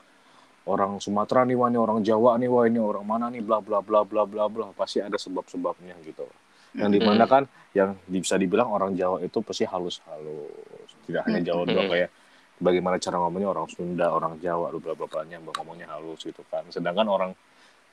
[0.69, 3.81] orang Sumatera nih wah ini orang Jawa nih wah ini orang mana nih bla bla
[3.81, 4.71] bla bla bla bla.
[4.77, 6.29] Pasti ada sebab-sebabnya gitu.
[6.77, 10.93] Yang di mana kan yang bisa dibilang orang Jawa itu pasti halus-halus.
[11.09, 12.11] Tidak hanya Jawa doang kayak
[12.57, 16.65] bagaimana cara ngomongnya orang Sunda orang Jawa bla bla bla nya ngomongnya halus gitu kan.
[16.69, 17.31] Sedangkan orang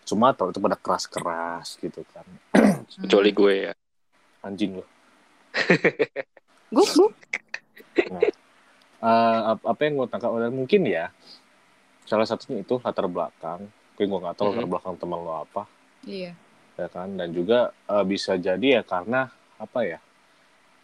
[0.03, 2.25] Sumatera itu pada keras-keras gitu kan.
[3.07, 3.73] Kecuali gue ya.
[4.43, 4.87] anjing loh
[6.67, 7.09] Gue gue
[9.03, 11.11] Eh, ap- apa yang gue tangkap mungkin ya
[12.03, 13.67] salah satunya itu latar belakang.
[13.67, 14.71] Tapi gue nggak tahu latar Mhm.
[14.71, 15.63] belakang teman lo apa.
[16.03, 16.31] Iya.
[16.73, 17.15] ya kan?
[17.15, 19.27] Dan juga eh, bisa jadi ya karena
[19.59, 19.99] apa ya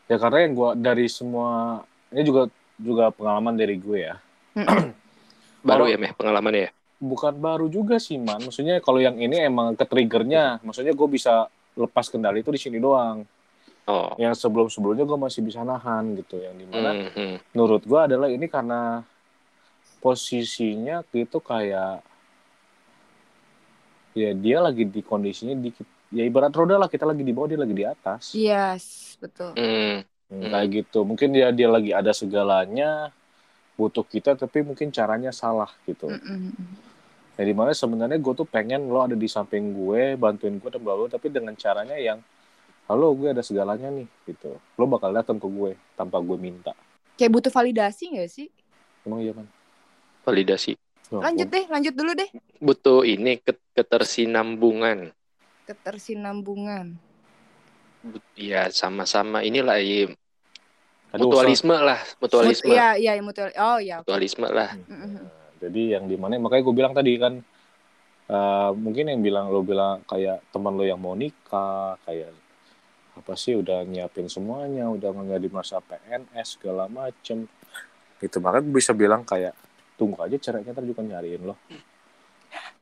[0.05, 2.47] ya karena yang gue dari semua ini juga
[2.79, 4.15] juga pengalaman dari gue ya
[5.67, 6.71] Baru ya meh pengalamannya ya.
[6.99, 11.47] bukan baru juga sih man maksudnya kalau yang ini emang ke triggernya maksudnya gue bisa
[11.75, 13.23] lepas kendali itu di sini doang
[13.89, 14.13] Oh.
[14.21, 17.35] yang sebelum sebelumnya gue masih bisa nahan gitu yang di mana Hmm, hmm.
[17.57, 19.01] menurut gue adalah ini karena
[19.97, 22.05] posisinya gitu kayak
[24.13, 25.73] ya dia lagi di kondisinya di
[26.13, 29.57] ya ibarat roda lah kita lagi di bawah dia lagi di atas Yes, betul.
[29.57, 30.05] Hmm.
[30.29, 33.09] Hmm, kayak gitu mungkin dia dia lagi ada segalanya
[33.73, 36.53] butuh kita tapi mungkin caranya salah gitu Mm-mm.
[37.33, 40.81] ya di mana sebenarnya gue tuh pengen lo ada di samping gue bantuin gue dan
[40.85, 42.21] bla bla, tapi dengan caranya yang
[42.85, 46.77] halo gue ada segalanya nih gitu lo bakal datang ke gue tanpa gue minta
[47.17, 48.47] Kayak butuh validasi gak sih?
[49.03, 49.49] emang iya man
[50.23, 50.77] Validasi.
[51.09, 52.29] Oh, Lanjut deh, lanjut dulu deh.
[52.61, 55.09] Butuh ini ke- ketersinambungan.
[55.65, 57.08] Ketersinambungan.
[57.99, 60.07] But- Ya sama-sama inilah ya,
[61.11, 62.69] Aduh, mutualisme lah, mutualisme.
[62.69, 63.49] Mut- Iya, iya, mutual.
[63.57, 63.99] Oh, iya.
[63.99, 64.07] oke.
[64.07, 64.69] Mutualisme lah.
[64.77, 65.27] Nah,
[65.59, 67.33] jadi yang di mana makanya gue bilang tadi kan
[68.29, 72.29] eh, mungkin yang bilang lo bilang kayak teman lo yang mau nikah kayak
[73.17, 77.49] apa sih udah nyiapin semuanya udah nggak di masa PNS segala macem
[78.21, 79.51] itu makanya gue bisa bilang kayak
[79.97, 81.57] tunggu aja caranya ntar juga nyariin lo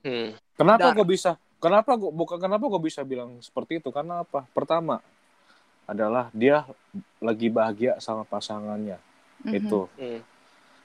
[0.04, 0.36] Hmm.
[0.54, 5.02] kenapa gue bisa kenapa gue bukan kenapa gue bisa bilang seperti itu karena apa pertama
[5.84, 6.68] adalah dia
[7.18, 9.00] lagi bahagia sama pasangannya
[9.40, 9.54] Mhm.
[9.54, 10.22] itu Hmm.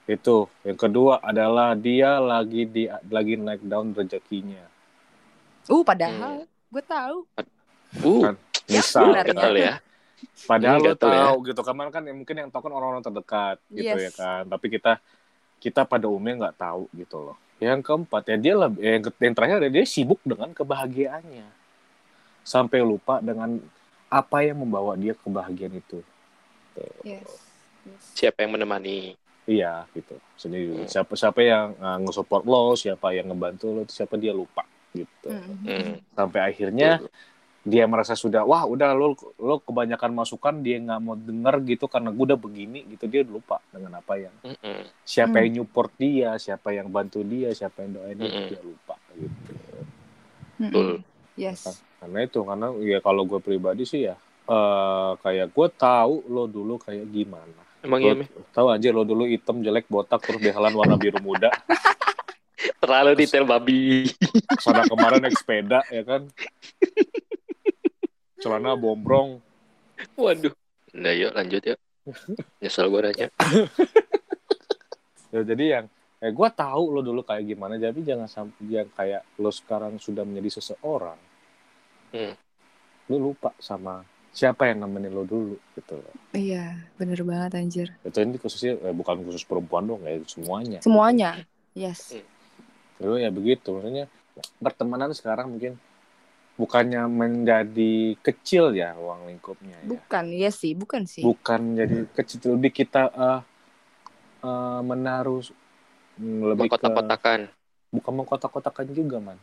[0.05, 4.69] itu yang kedua adalah dia lagi di lagi naik down rezekinya
[5.65, 7.23] Uh, padahal gue tahu.
[8.03, 8.35] Uh,
[8.67, 9.25] misal benar.
[9.25, 9.75] gatal ya.
[10.43, 10.99] padahal Hmm, lo ya.
[10.99, 14.03] tahu gitu kemarin kan ya mungkin yang tahu kan orang-orang terdekat gitu Yes.
[14.03, 14.99] ya kan tapi kita
[15.59, 19.55] kita pada umumnya nggak tahu gitu loh yang keempat ya dia lebih yang, yang terakhir
[19.57, 21.47] adalah dia sibuk dengan kebahagiaannya
[22.43, 23.63] sampai lupa dengan
[24.11, 26.03] apa yang membawa dia kebahagiaan itu
[27.05, 27.29] Yes.
[27.85, 28.03] yes.
[28.17, 29.15] Siapa yang menemani?
[29.43, 30.87] iya gitu sendiri Hmm.
[30.87, 35.55] siapa siapa yang uh, nge-support lo siapa yang ngebantu lo siapa dia lupa gitu Mhm.
[35.67, 35.93] Hmm.
[36.15, 37.03] sampai akhirnya
[37.63, 42.11] dia merasa sudah wah udah lo lo kebanyakan masukan dia nggak mau denger gitu karena
[42.11, 44.83] gue udah begini gitu dia lupa dengan apa yang Mm-mm.
[45.01, 45.41] siapa Hmm.
[45.41, 48.47] yang nyupport dia siapa yang bantu dia siapa yang doain dia Mm-mm.
[48.49, 49.53] dia lupa gitu
[50.53, 50.69] Mhm.
[50.69, 50.91] Betul.
[51.33, 51.65] Yes.
[51.97, 56.77] karena itu karena ya kalau gue pribadi sih ya eh kayak gue tahu lo dulu
[56.77, 60.95] kayak gimana Emang Lo iya, tahu aja lo dulu hitam jelek botak terus behalan warna
[60.95, 61.51] biru muda
[62.79, 64.07] Terlalu detail babi.
[64.59, 66.27] sana kemarin naik sepeda ya kan
[68.43, 69.39] celana bombrong
[70.15, 70.51] Waduh.
[70.93, 71.79] Nah, yuk lanjut yuk.
[72.59, 73.29] Nyesel gue nanya.
[75.31, 75.85] ya jadi yang
[76.19, 80.23] eh gue tahu lo dulu kayak gimana jadi jangan sampai yang kayak lo sekarang sudah
[80.23, 81.19] menjadi seseorang
[82.11, 82.37] Hmm.
[83.09, 87.89] lo lupa sama siapa yang nemenin lo dulu gitu loh Iya, bener banget anjir.
[88.03, 91.41] itu ini khususnya eh, bukan khusus perempuan dong ya semuanya Semuanya.
[91.73, 92.13] Yes.
[92.99, 94.13] Terus ya begitu maksudnya
[94.59, 95.81] pertemanan sekarang mungkin
[96.63, 101.27] bukannya menjadi kecil ya ruang lingkupnya ya Bukan, iya sih, bukan sih.
[101.27, 103.41] bukan jadi kecil lebih kita eh,
[104.41, 105.43] eh, menaruh
[106.17, 107.41] mm, lebih ke Kotak-kotakan.
[107.91, 109.39] bukan mengkotak-kotakan juga man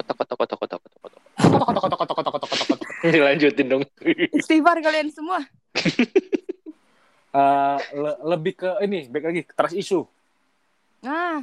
[0.00, 1.20] Kotak-kotak-kotak-kotak-kotak.
[1.36, 2.78] kotak-kotak-kotak-kotak-kotak-kotak
[3.12, 3.84] Dilanjutin dong.
[4.40, 5.44] Istighfar kalian semua.
[7.32, 10.04] eh, le- lebih ke ini baik lagi trust issue
[11.02, 11.42] Nah,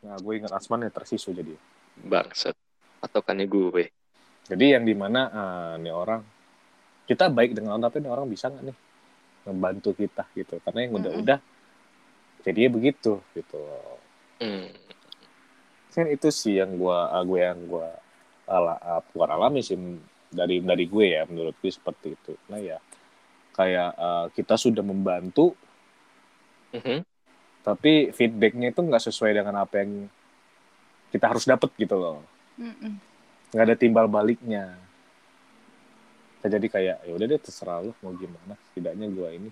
[0.00, 1.54] nah gue ingat Asman ya trust issue jadi
[1.96, 2.56] Bangsat.
[3.00, 3.84] Patokannya gue.
[4.50, 6.22] jadi yang di mana eh, nih orang
[7.06, 8.76] kita baik dengan orang tapi nih orang bisa nggak nih
[9.48, 11.38] membantu kita gitu karena yang udah-udah
[12.42, 13.60] jadinya begitu gitu
[14.40, 14.72] Hmm.
[15.92, 17.92] kan itu sih yang gua ah, gue yang gua
[18.48, 19.76] ala ah, bukan alami sih
[20.32, 22.80] dari dari gue ya menurut gue seperti itu nah ya
[23.52, 25.52] kayak ah, kita sudah membantu
[26.72, 27.02] Mhm.
[27.60, 30.08] tapi feedbacknya itu nggak sesuai dengan apa yang
[31.10, 32.22] kita harus dapat gitu loh
[32.60, 32.92] mm-mm.
[33.50, 34.76] nggak ada timbal baliknya
[36.40, 39.50] jadi kayak ya udah deh terserah lu mau gimana setidaknya gua ini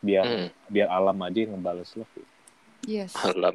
[0.00, 0.48] biar Hmm.
[0.66, 2.04] biar alam aja yang ngebales lo
[2.82, 3.12] yes.
[3.22, 3.54] Alam.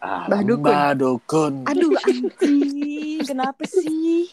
[0.00, 0.64] alam Dukun.
[0.64, 1.54] Mbah Dukun.
[1.68, 4.32] Aduh anjing, kenapa sih?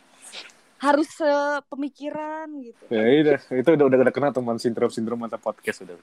[0.77, 2.79] Harus sepemikiran gitu.
[2.87, 5.97] ya udah itu udah udah kena teman sindrom sindrom mata podcast udah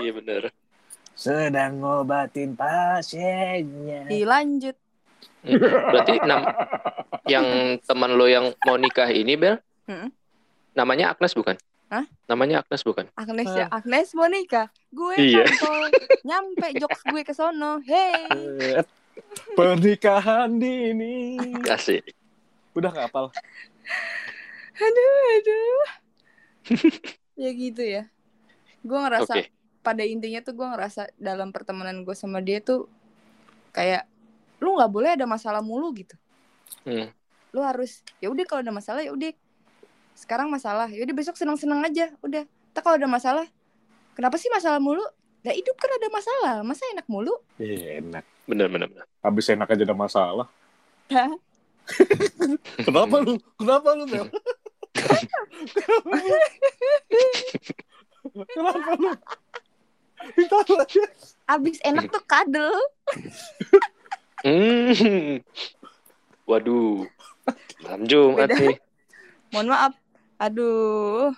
[0.00, 0.42] Iya bener.
[1.12, 4.74] sedang ngobatin pasiennya Ih, lanjut.
[4.74, 4.87] Mhm.
[5.42, 6.42] Berarti nam
[7.24, 7.46] yang
[7.80, 9.56] teman lo yang mau nikah ini Bel?
[9.86, 10.10] Mm-mm.
[10.72, 11.56] Namanya Agnes bukan?
[11.88, 12.04] Hah?
[12.26, 13.08] Namanya Agnes bukan?
[13.14, 14.68] Agnes ya, Agnes mau nikah.
[14.88, 15.48] Gue Iya.
[15.48, 15.88] kantol.
[16.22, 17.80] Nyampe jokes gue ke sono.
[17.80, 18.28] Hey.
[19.54, 22.00] Pernikahan dini Kasih.
[22.70, 23.34] udah nggak apal
[24.78, 25.80] Aduh, aduh.
[27.34, 28.06] ya gitu ya.
[28.80, 29.50] Gue ngerasa Oke.
[29.80, 32.86] pada intinya tuh gue ngerasa dalam pertemanan gue sama dia tuh
[33.72, 34.06] kayak
[34.58, 36.14] lu nggak boleh ada masalah mulu gitu.
[36.86, 37.10] Hmm.
[37.54, 39.30] Lu harus ya udah kalau ada masalah ya udah
[40.18, 42.44] sekarang masalah ya udah besok senang-senang aja udah.
[42.74, 43.46] Tak kalau ada masalah
[44.18, 45.02] kenapa sih masalah mulu?
[45.46, 47.34] Nah hidup kan ada masalah masa enak mulu?
[47.62, 49.06] Iya, enak Bener bener bener.
[49.20, 50.48] habis enak aja ada masalah
[51.12, 51.30] Hah?
[52.88, 54.26] kenapa lu kenapa lu Mel
[58.28, 59.12] kenapa lu.
[61.48, 62.74] Abis enak tuh kadel.
[64.46, 65.42] Hmm.
[66.48, 67.04] Waduh.
[67.82, 68.56] Malam Jumat Beda.
[68.60, 68.76] nih.
[69.50, 69.92] Mohon maaf.
[70.38, 71.34] Aduh.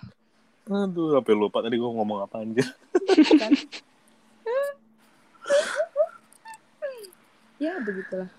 [0.69, 2.67] Aduh, sampai lupa tadi gue ngomong apa anjir.
[3.41, 3.51] Kan?
[7.61, 8.29] ya begitulah.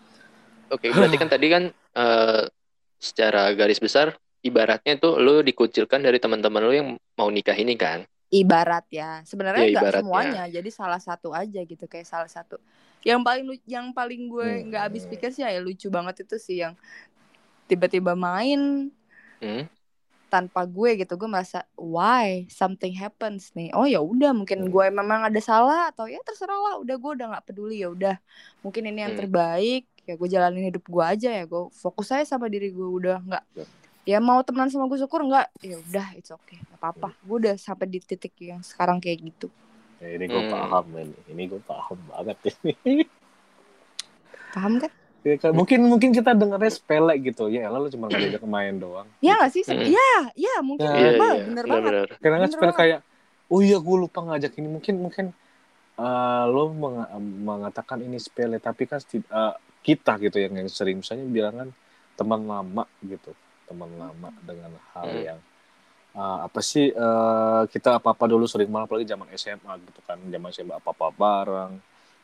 [0.72, 2.42] Oke, berarti kan tadi kan eh,
[2.96, 8.02] secara garis besar ibaratnya tuh lu dikucilkan dari teman-teman lu yang mau nikah ini kan.
[8.32, 9.20] Ibarat ya.
[9.28, 10.44] Sebenarnya Ya, semuanya.
[10.48, 12.56] Jadi salah satu aja gitu kayak salah satu.
[13.02, 14.64] Yang paling yang paling gue Hmm.
[14.68, 16.74] nggak habis pikir sih ya lucu banget itu sih yang
[17.66, 18.90] tiba-tiba main
[19.38, 19.66] Hmm.
[20.28, 24.70] tanpa gue gitu gue merasa why something happens nih oh ya udah mungkin Hmm.
[24.70, 28.16] gue memang ada salah atau ya terserah lah udah gue udah nggak peduli ya udah
[28.60, 29.20] mungkin ini yang Hmm.
[29.20, 33.18] terbaik ya gue jalanin hidup gue aja ya gue fokus aja sama diri gue udah
[33.20, 33.66] nggak Ya.
[34.02, 37.22] ya mau temenan sama gue syukur nggak ya udah it's okay nggak apa-apa Hmm.
[37.22, 39.46] gue udah sampai di titik yang sekarang kayak gitu
[40.04, 40.52] ini gue Hmm.
[40.52, 41.18] paham ini.
[41.28, 43.06] Ini gue paham banget ini.
[44.52, 44.90] paham kan
[45.22, 49.38] Ya, kan, mungkin mungkin kita dengarnya sepele gitu ya lalu cuma ngajak main doang ya
[49.38, 49.86] nggak sih Hmm.
[49.86, 51.42] ya ya mungkin Ya, Iya, Bah, iya.
[51.46, 52.80] bener banget kadang Bener sepele banget.
[52.82, 52.98] kayak
[53.46, 55.26] oh iya gue lupa ngajak ini mungkin mungkin
[55.94, 57.06] eh, lo meng-
[57.38, 61.68] mengatakan ini sepele tapi kan eh, kita gitu yang yang sering misalnya bilang kan
[62.12, 63.30] teman lama gitu
[63.64, 65.22] teman lama dengan hal Hmm.
[65.22, 65.38] yang
[66.20, 70.18] eh, apa sih eh, kita apa apa dulu sering malah apalagi zaman SMA gitu kan
[70.34, 71.72] zaman SMA apa apa bareng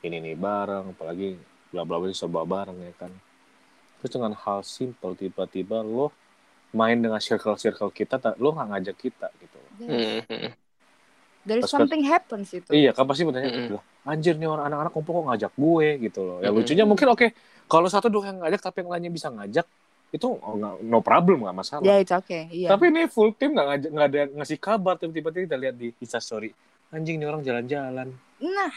[0.07, 1.29] ini nih bareng apalagi
[1.72, 3.12] bla bla bla serba bareng ya kan
[3.98, 6.07] terus dengan hal simple tiba-tiba lo
[6.81, 10.53] main dengan circle circle kita ta- lo nggak ngajak kita gitu Hmm, hmm.
[11.46, 13.68] dari Pas- something happens itu Iya, kan pasti bertanya, Mm-mm.
[13.72, 16.38] "Lah, anjir nih orang anak-anak kumpul kok ngajak gue gitu loh.
[16.44, 16.57] Ya Mm-mm.
[16.57, 17.27] lucunya mungkin oke,
[17.70, 19.66] kalau satu dua yang ngajak tapi yang lainnya bisa ngajak,
[20.09, 21.83] itu oh, nggak- no problem nggak masalah.
[21.83, 25.29] ya it's okay iya Tapi ini full tim nggak ngajak nggak ada ngasih kabar tiba-tiba
[25.44, 26.49] kita lihat di Insta story.
[26.88, 28.09] Anjing nih orang jalan-jalan.
[28.40, 28.73] nah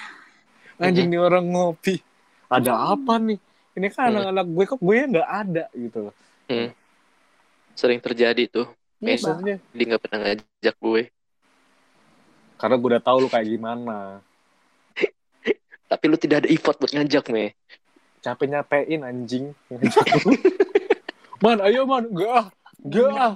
[0.77, 2.03] Anjing nih orang ngopi.
[2.45, 3.39] Ada apa nih?
[3.71, 4.13] Ini kan Mm.
[4.13, 6.15] anak-anak gue kok gue nggak ada gitu loh.
[7.71, 8.67] Sering terjadi tuh.
[8.97, 9.39] iya, Besok.
[9.39, 9.39] Bang.
[9.39, 11.03] Maksudnya Dia nggak pernah ngajak gue.
[12.53, 14.19] karena gue udah tahu lu kayak gimana.
[15.87, 17.51] Tapi lu tidak ada effort buat ngajak, me.
[18.19, 19.45] Capek nyapein anjing.
[19.67, 20.05] Ngajak.
[21.41, 22.47] man, ayo man, enggak ah.
[22.81, 23.33] Enggak ah.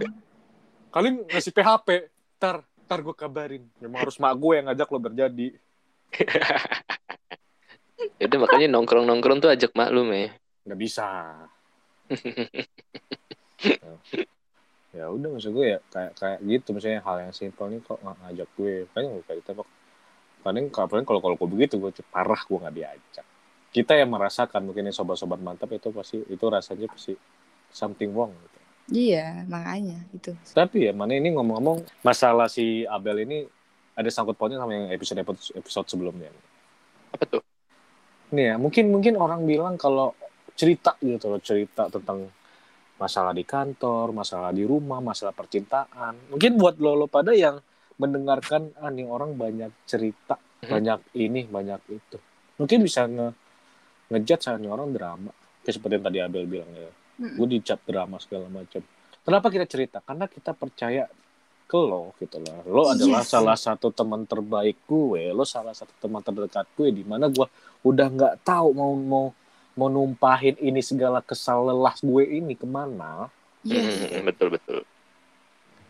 [0.94, 1.88] Kalian ngasih PHP.
[2.40, 3.66] Tar, tar gue kabarin.
[3.82, 5.48] Memang harus mak gue yang ngajak lo berjadi.
[8.22, 10.32] Yaudah makanya nongkrong-nongkrong tuh ajak mak lu, me.
[10.64, 11.08] Nggak bisa.
[14.96, 18.16] ya udah maksud gue ya kayak kayak gitu misalnya hal yang simpel nih kok nggak
[18.16, 19.68] ngajak gue kayaknya gue kayak gitu kok
[20.40, 23.28] paling paling kalau kalau gue begitu gue parah gue nggak diajak
[23.76, 27.12] kita yang merasakan mungkin sobat-sobat mantap itu pasti itu rasanya pasti
[27.76, 28.58] something wrong gitu.
[28.96, 33.44] iya makanya itu tapi ya mana ini ngomong-ngomong masalah si Abel ini
[33.96, 35.24] ada sangkut pautnya sama yang episode
[35.56, 36.28] episode sebelumnya.
[37.16, 37.40] Apa tuh?
[38.36, 40.12] Nih ya, mungkin mungkin orang bilang kalau
[40.52, 42.28] cerita gitu loh, cerita tentang
[43.00, 46.28] masalah di kantor, masalah di rumah, masalah percintaan.
[46.28, 47.56] Mungkin buat lo, lo pada yang
[47.96, 50.68] mendengarkan ah nih orang banyak cerita, Mhm.
[50.68, 52.18] banyak ini, banyak itu.
[52.60, 53.32] Mungkin bisa nge
[54.12, 55.32] ngejat sama nih orang drama.
[55.64, 56.92] Kayak seperti yang tadi Abel bilang ya.
[57.16, 57.36] Mm-mm.
[57.36, 58.84] Gue dicap drama segala macam.
[59.26, 59.98] Kenapa kita cerita?
[60.00, 61.08] Karena kita percaya
[61.66, 62.62] ke lo gitu loh.
[62.64, 63.32] Lo adalah Yes.
[63.34, 67.48] salah satu teman terbaik gue, lo salah satu teman terdekat gue di mana gue
[67.82, 69.26] udah nggak tahu mau mau
[69.74, 73.34] mau numpahin ini segala kesal lelah gue ini ke mana.
[73.66, 74.14] Yes.
[74.14, 74.80] Mm, betul betul.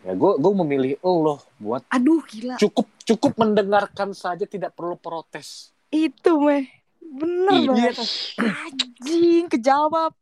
[0.00, 2.56] Ya gue gue memilih lo buat Aduh gila.
[2.56, 5.76] cukup cukup mendengarkan saja tidak perlu protes.
[5.92, 6.72] Itu meh.
[7.04, 8.00] Bener banget.
[8.40, 10.16] Anjing kejawab.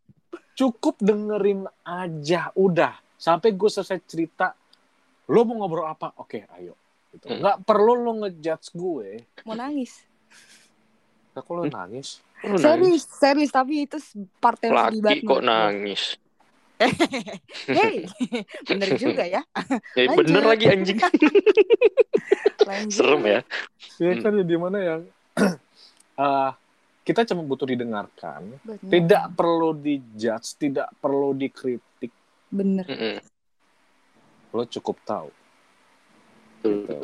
[0.54, 4.54] Cukup dengerin aja udah sampai gue selesai cerita.
[5.26, 6.14] Lo mau ngobrol apa?
[6.16, 6.78] Oke, ayo.
[7.10, 7.26] Gitu.
[7.26, 7.38] Hmm.
[7.40, 9.08] Nggak perlu lo ngejudge gue.
[9.42, 10.02] Mau nangis.
[11.32, 12.22] Kok lo nangis?
[12.42, 12.62] Lu nangis.
[12.62, 13.98] Serius, serius tapi itu
[14.38, 15.22] part yang sedih banget.
[15.24, 16.02] kok nangis.
[17.70, 18.02] Hey,
[18.68, 19.40] bener juga ya.
[19.96, 20.98] Ya, bener lagi anjing.
[22.90, 23.40] Serem ya.
[23.96, 24.20] Ya Hmm.
[24.20, 25.00] kan ya di mana yang
[26.18, 26.50] eh,
[27.04, 28.88] kita cuma butuh didengarkan, Bener.
[28.88, 32.10] tidak perlu dijudge, tidak perlu dikritik.
[32.48, 32.86] Bener.
[32.88, 33.20] Mm-mm.
[34.56, 35.28] Lo cukup tahu.
[36.64, 36.88] Betul.
[36.88, 36.98] Gitu.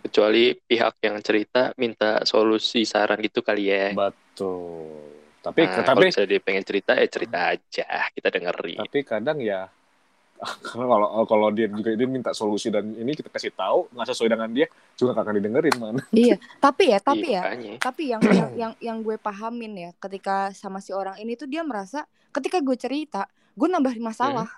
[0.00, 3.92] Kecuali pihak yang cerita minta solusi saran gitu kali ya.
[3.92, 5.08] Betul.
[5.40, 8.76] Tapi Nah, tapi kalau dia pengen cerita ya cerita aja kita dengerin.
[8.84, 9.72] tapi kadang ya
[10.72, 14.50] kalau kalau dia juga dia minta solusi dan ini kita kasih tahu nggak sesuai dengan
[14.56, 14.66] dia
[14.96, 15.96] juga nggak akan didengerin man.
[16.10, 17.70] Iya, tapi ya, tapi Iya, ya, makanya.
[17.86, 21.62] tapi yang yang yang yang gue pahamin ya, ketika sama si orang ini tuh dia
[21.62, 21.98] merasa
[22.34, 24.48] ketika gue cerita, gue nambahin masalah,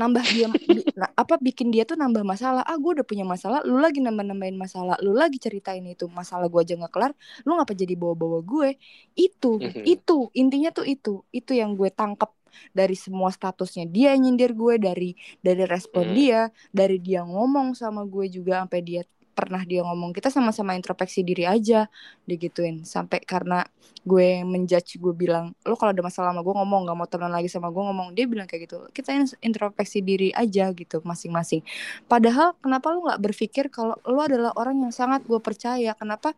[0.00, 2.64] nambah dia bi- nah, apa bikin dia tuh nambah masalah.
[2.64, 6.48] Ah, gue udah punya masalah, lu lagi nambah nambahin masalah, lu lagi ceritain itu masalah
[6.48, 7.12] gue aja nggak kelar,
[7.44, 8.68] lu ngapa jadi bawa-bawa gue?
[9.12, 9.84] Itu, Mhm.
[9.84, 12.32] itu intinya tuh itu, itu yang gue tangkap
[12.72, 16.16] dari semua statusnya dia nyindir gue dari dari respon Hmm.
[16.16, 16.40] dia
[16.70, 19.02] dari dia ngomong sama gue juga sampai dia
[19.34, 21.90] pernah dia ngomong kita sama-sama introspeksi diri aja
[22.22, 23.66] digituin sampai karena
[24.06, 27.50] gue menjudge gue bilang lo kalau ada masalah sama gue ngomong nggak mau temenan lagi
[27.50, 31.66] sama gue ngomong dia bilang kayak gitu kita in- introspeksi diri aja gitu masing-masing.
[32.06, 35.98] Padahal kenapa lo nggak berpikir kalau lo adalah orang yang sangat gue percaya?
[35.98, 36.30] Kenapa?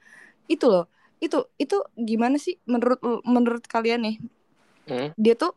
[0.48, 0.86] Itu loh
[1.20, 4.16] itu itu gimana sih menurut menurut kalian nih?
[4.86, 5.10] Hmm.
[5.18, 5.52] dia tuh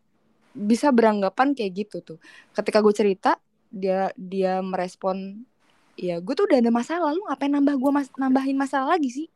[0.54, 2.20] bisa beranggapan kayak gitu tuh
[2.58, 3.38] ketika gue cerita
[3.70, 5.46] dia dia merespon
[5.94, 9.28] ya gue tuh udah ada masalah lu ngapain nambah gue mas nambahin masalah lagi sih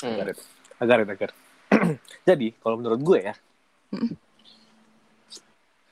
[0.00, 0.16] Hmm.
[0.16, 0.36] Agar
[0.80, 1.30] agar agar.
[2.28, 3.34] Jadi kalau menurut gue ya,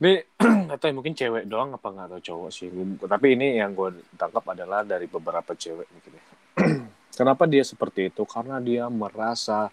[0.00, 0.12] ini
[0.66, 2.68] nggak tahu ya, mungkin cewek doang apa nggak tahu cowok sih.
[3.04, 6.24] Tapi ini yang gue tangkap adalah dari beberapa cewek mungkin ya.
[7.18, 8.24] Kenapa dia seperti itu?
[8.24, 9.68] Karena dia merasa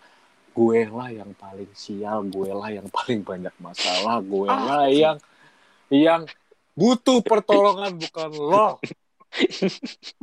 [0.56, 4.60] gue lah yang paling sial, gue lah yang paling banyak masalah, gue Ah.
[4.64, 5.18] lah yang
[5.92, 6.24] yang
[6.74, 8.80] butuh pertolongan bukan lo.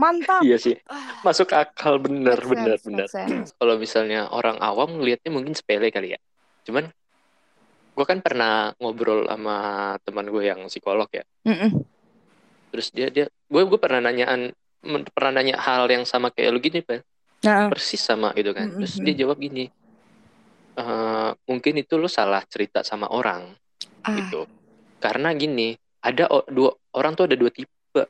[0.01, 0.76] mantap Iya sih.
[0.89, 3.07] Ah, Masuk akal bener make bener sense, bener.
[3.61, 6.20] Kalau misalnya orang awam ngelihatnya mungkin sepele kali ya.
[6.64, 6.89] Cuman
[7.93, 9.57] gue kan pernah ngobrol sama
[10.01, 11.24] teman gue yang psikolog ya.
[11.45, 11.85] Mm-mm.
[12.72, 14.57] Terus dia dia gue gue pernah nanyaan
[15.12, 17.05] pernah nanya hal yang sama kayak lu gini Pak.
[17.45, 18.72] Nah, Persis sama gitu kan.
[18.80, 19.05] Terus Mm-mm.
[19.12, 19.68] dia jawab gini.
[20.73, 23.45] "Eh, mungkin itu lu salah cerita sama orang
[24.09, 24.49] ah, gitu.
[25.03, 28.03] Karena gini, ada o- dua orang tuh ada dua tipe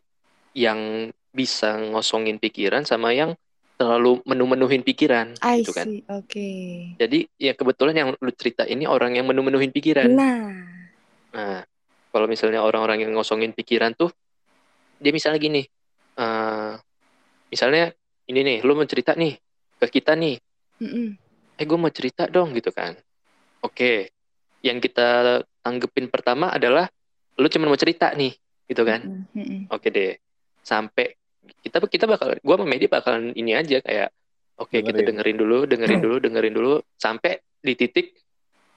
[0.54, 3.32] yang bisa ngosongin pikiran sama yang
[3.80, 5.86] terlalu menu-menuhin pikiran I gitu kan.
[5.90, 6.48] see, oke.
[7.00, 10.12] Jadi ya kebetulan yang lu cerita ini orang yang menu-menuhin pikiran.
[10.12, 10.42] Nah,
[11.32, 11.64] Nah,
[12.12, 14.12] kalau misalnya orang-orang yang ngosongin pikiran tuh,
[15.00, 15.64] dia misalnya gini,
[16.20, 16.72] eh
[17.48, 17.90] misalnya
[18.28, 19.32] ini nih, lu mau cerita nih
[19.80, 20.36] ke kita nih.
[21.62, 22.98] Eh gue mau cerita dong gitu kan.
[23.62, 24.10] Oke,
[24.66, 26.90] yang kita tanggepin pertama adalah
[27.38, 28.34] lu cuma mau cerita nih,
[28.66, 29.06] gitu kan.
[29.70, 30.18] Oke deh,
[30.66, 31.14] sampai
[31.62, 34.10] kita kita bakal, gue sama Medi bakalan ini aja kayak,
[34.58, 35.06] oke kita Dengerin.
[35.06, 38.18] dengerin dulu, dengerin dulu, dengerin dulu, sampai di titik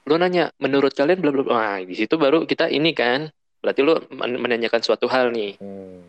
[0.06, 3.26] lu nanya, menurut kalian bla bla bla, nah di situ baru kita ini kan,
[3.58, 5.58] berarti lu men- menanyakan suatu hal nih.
[5.58, 6.06] Hmm.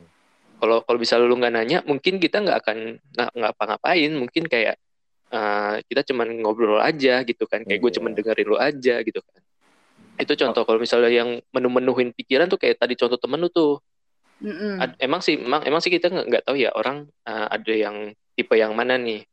[0.61, 4.77] Kalau kalau bisa lu nggak nanya, mungkin kita nggak akan nggak nggak apa-ngapain, mungkin kayak
[5.31, 7.95] eh, kita cuman ngobrol aja gitu kan, kayak gue Iya.
[7.99, 9.41] cuman dengerin lu aja gitu kan.
[10.17, 13.77] Itu contoh kalau misalnya yang menu-menuhin pikiran tuh kayak tadi contoh temen lu tuh.
[14.77, 18.13] Ad- emang sih emang emang sih kita nggak nggak tahu ya orang uh, ada yang
[18.37, 19.25] tipe yang mana nih.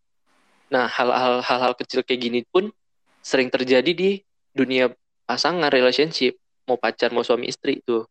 [0.72, 2.72] Nah hal-hal hal-hal kecil kayak gini pun
[3.20, 4.24] sering terjadi di
[4.56, 4.92] dunia
[5.28, 6.36] pasangan relationship.
[6.64, 8.08] Mau pacar mau suami istri tuh.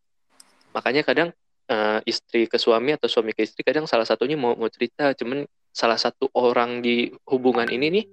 [0.74, 1.30] Makanya kadang
[1.70, 5.18] uh, istri ke suami atau suami ke istri kadang salah satunya mau mau cerita.
[5.18, 8.06] Cuman salah satu orang di hubungan ini nih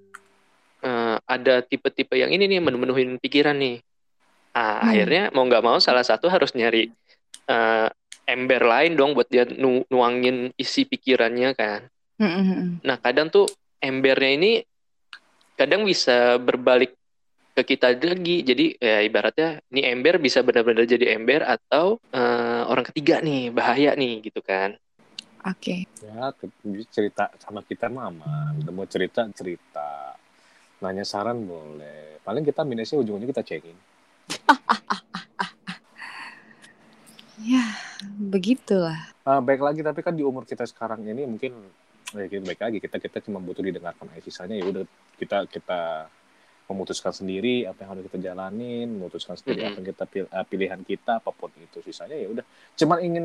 [0.80, 3.84] eh, ada tipe-tipe yang ini nih memenuhin pikiran nih.
[4.56, 4.90] Ah, Hmm.
[4.90, 6.90] akhirnya mau nggak mau salah satu harus nyari
[7.46, 7.88] eh,
[8.26, 11.86] ember lain dong buat dia nu- nuangin isi pikirannya kan.
[12.20, 12.80] Mm-mm.
[12.84, 13.48] Nah, kadang tuh
[13.80, 14.52] embernya ini
[15.56, 16.94] kadang bisa berbalik
[17.58, 18.46] ke kita lagi.
[18.46, 23.92] Jadi ya ibaratnya ini ember bisa benar-benar jadi ember atau eh, orang ketiga nih, bahaya
[23.98, 24.78] nih gitu kan.
[25.46, 25.88] Oke.
[26.00, 26.52] Ya, ke-
[26.92, 28.52] cerita sama kita mama.
[28.60, 30.16] Udah mau cerita, cerita.
[30.80, 32.20] Nanya saran boleh.
[32.24, 33.76] Paling kita minusnya ujung-ujungnya kita cengin.
[37.40, 37.64] Ya,
[38.20, 39.16] begitulah.
[39.24, 41.56] Ah, baik lagi, tapi kan di umur kita sekarang ini mungkin
[42.12, 44.84] ya kita baik lagi kita kita cuma butuh didengarkan aja sisanya ya udah
[45.16, 46.10] kita kita
[46.66, 49.70] memutuskan sendiri apa yang harus kita jalanin memutuskan sendiri Mm-mm.
[49.70, 52.44] apa yang kita eh, pilihan kita apa pun itu sisanya ya udah
[52.76, 53.24] cuman ingin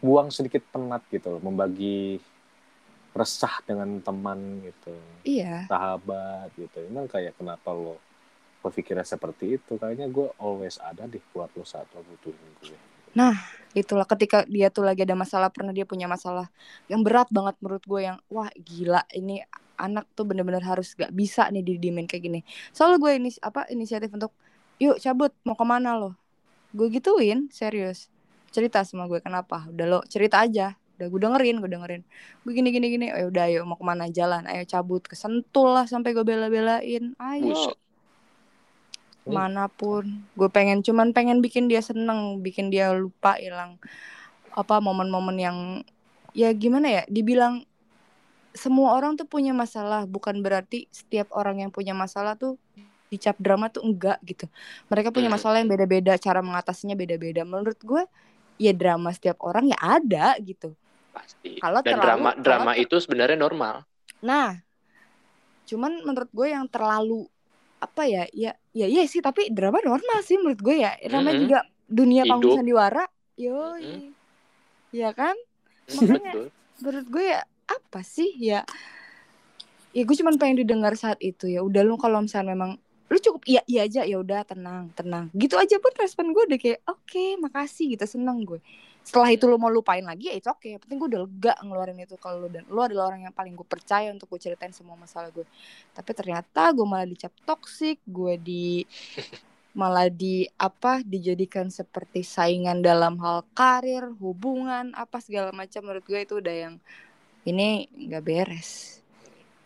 [0.00, 2.20] buang sedikit penat gitu loh membagi
[3.12, 4.94] resah dengan teman gitu
[5.26, 5.66] Iya.
[5.68, 8.00] sahabat gitu emang kayak kenapa lo
[8.60, 12.78] berpikirnya seperti itu kayaknya gue always ada di buat lo saat lo butuhin gue
[13.70, 16.50] Itulah ketika dia tuh lagi ada masalah, pernah dia punya masalah
[16.90, 19.46] yang berat banget menurut gue yang wah gila ini
[19.78, 22.40] anak tuh bener-bener harus gak bisa nih didiemin kayak gini.
[22.74, 24.34] Soalnya gue ini apa inisiatif untuk
[24.82, 26.18] yuk cabut mau ke mana lo?
[26.74, 28.10] Gue gituin serius
[28.50, 29.66] cerita sama gue kenapa?
[29.70, 30.74] Udah lo cerita aja.
[30.98, 32.02] Udah gue dengerin, gue dengerin.
[32.44, 33.06] Gue gini gini gini.
[33.10, 34.44] Oh, udah ayo mau ke mana jalan?
[34.44, 37.14] Ayo cabut ke Sentul lah sampai gue bela-belain.
[37.16, 37.76] Ayo Buset.
[39.30, 43.78] mana pun gue pengen cuman pengen bikin dia seneng bikin dia lupa hilang
[44.50, 45.56] apa momen-momen yang
[46.32, 47.62] ya gimana ya dibilang
[48.50, 52.58] semua orang tuh punya masalah bukan berarti setiap orang yang punya masalah tuh
[53.06, 54.50] dicap drama tuh enggak gitu
[54.90, 55.36] mereka punya Hmm.
[55.38, 58.02] masalah yang beda-beda cara mengatasinya beda-beda menurut gue
[58.60, 60.76] ya drama setiap orang ya ada gitu
[61.10, 61.58] Pasti.
[61.58, 63.74] Kalau Dan terlalu- drama kalau drama ter- itu sebenarnya normal.
[64.22, 64.62] Nah,
[65.64, 67.26] cuman menurut gue yang terlalu
[67.78, 68.24] apa ya?
[68.30, 69.18] Ya, ya iya sih.
[69.18, 70.94] Tapi drama normal sih menurut gue ya.
[71.08, 71.42] Namanya Mm-mm.
[71.42, 73.10] juga dunia panggung sandiwara.
[73.34, 74.14] Yoi,
[74.92, 75.34] ya kan?
[75.90, 76.46] Makanya- Betul.
[76.78, 78.62] Menurut gue ya apa sih ya?
[79.90, 81.66] Ya gue cuman pengen didengar saat itu ya.
[81.66, 82.78] Udah lu kalau misalnya memang
[83.10, 85.26] lu cukup iya iya aja ya udah tenang tenang.
[85.34, 88.62] Gitu aja pun respon gue udah kayak oke makasih gitu seneng gue
[89.00, 91.98] setelah itu lu mau lupain lagi ya itu oke yang penting gue udah lega ngeluarin
[91.98, 92.14] itu.
[92.22, 95.34] Kalau lu dan lu adalah orang yang paling gue percaya untuk gue ceritain semua masalah
[95.34, 95.42] gue
[95.90, 98.86] tapi ternyata gue malah dicap toksik gue di
[99.80, 105.82] malah di apa dijadikan seperti saingan dalam hal karir hubungan apa segala macam.
[105.82, 106.74] Menurut gue itu udah yang
[107.42, 109.02] ini nggak beres.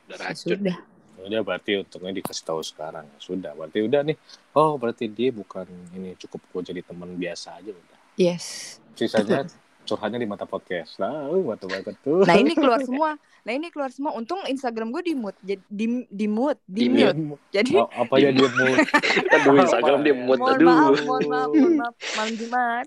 [0.09, 0.49] Udah Ya racun.
[0.61, 0.78] sudah
[1.23, 4.17] udah berarti untungnya dikasih tahu sekarang ya sudah berarti udah nih
[4.59, 9.47] oh berarti dia bukan ini cukup gue jadi teman biasa aja udah yes sisanya
[9.85, 13.21] curhatnya di mata podcast tahu mata banget tuh Nah ini keluar semua.
[13.45, 14.17] Nah ini keluar semua.
[14.17, 17.45] Untung Instagram gue di mute, jadi di di mute, di Di mute.
[17.53, 18.73] Jadi Oh, apa ya dia mau
[19.37, 20.41] Aduh, Instagram dia mood.
[20.41, 20.69] mohon Aduh.
[20.73, 21.95] maaf, mohon maaf, mohon maaf.
[22.17, 22.87] Malam Jumat.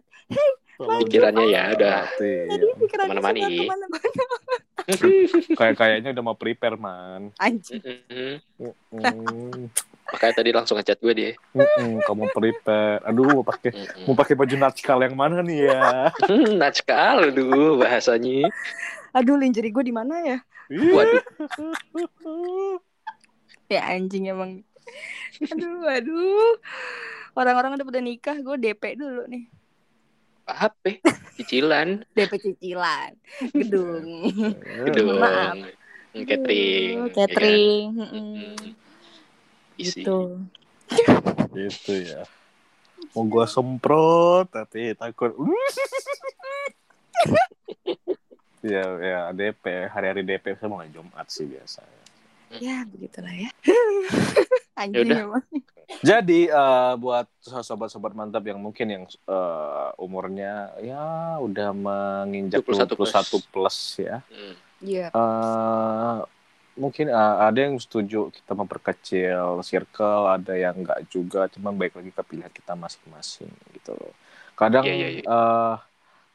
[0.78, 2.02] Pikirannya ya udah.
[2.18, 2.74] Tadi iya.
[2.82, 4.26] pikirannya ke mana-mana.
[5.60, 7.84] Kayak kayaknya udah mau prepare man Anjing.
[10.08, 11.32] Makanya tadi langsung ngechat gue dia.
[11.52, 13.76] Mm-mm, kamu prepare aduh mau pakai
[14.08, 18.48] mau pakai baju natskal yang mana nih ya Hmm, Natskal, aduh bahasanya.
[19.12, 20.38] Aduh lingerie gue di mana ya?
[20.72, 21.24] Waduh,
[23.68, 24.64] Ya anjing emang.
[25.44, 26.56] Aduh, aduh.
[27.36, 29.52] Orang-orang udah pada nikah, gue DP dulu nih.
[30.48, 30.90] Apa?
[31.36, 33.12] Cicilan, DP cicilan.
[33.52, 34.32] Gedung.
[34.88, 35.60] gedung, Maaf.
[36.18, 37.88] catering, Catering.
[37.94, 38.78] ya kan?
[39.78, 40.20] Gitu.
[41.54, 42.24] gitu ya
[43.14, 45.34] mau gua semprot tapi takut
[48.66, 52.07] ya ya DP hari-hari DP saya mau Jumat sih biasanya
[52.54, 53.52] Ya begitulah ya.
[54.78, 55.42] Ya Anjing emang.
[56.06, 61.02] jadi eh, buat sobat-sobat mantap yang mungkin yang eh, umurnya ya
[61.42, 64.54] udah menginjak 21 21 plus, ya Hmm.
[64.78, 65.10] Iya.
[65.10, 66.18] eh
[66.78, 72.14] mungkin eh, ada yang setuju kita memperkecil circle, ada yang enggak juga, cuman baik lagi
[72.14, 74.14] ke pilihan kita masing-masing gitu loh.
[74.54, 75.24] Kadang Iya, iya, iya.
[75.26, 75.76] eh,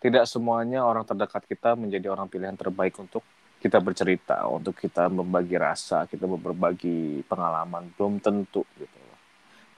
[0.02, 3.22] tidak semuanya orang terdekat kita menjadi orang pilihan terbaik untuk
[3.62, 9.18] kita bercerita, untuk kita membagi rasa, kita berbagi pengalaman, belum tentu gitu loh.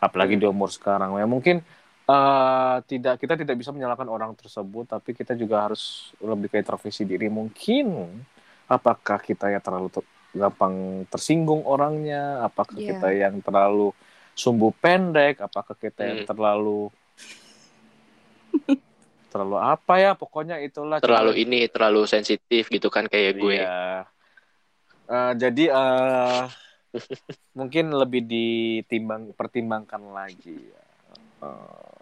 [0.01, 1.61] Apalagi di umur sekarang ya mungkin
[2.09, 7.05] eh, tidak kita tidak bisa menyalahkan orang tersebut, tapi kita juga harus lebih ke introspeksi
[7.05, 8.25] diri mungkin
[8.65, 12.97] apakah kita ya terlalu ter- gampang tersinggung orangnya apakah Iya.
[12.97, 13.95] kita yang terlalu
[14.35, 16.29] sumbu pendek apakah kita yang Hmm.
[16.35, 16.91] terlalu
[19.35, 24.07] terlalu apa ya pokoknya itulah terlalu Cuma- ini terlalu sensitif gitu kan kayak gue Iya.
[25.05, 26.43] Eh, jadi eh
[27.59, 30.85] mungkin lebih ditimbang pertimbangkan lagi ya.
[31.45, 31.93] Eh,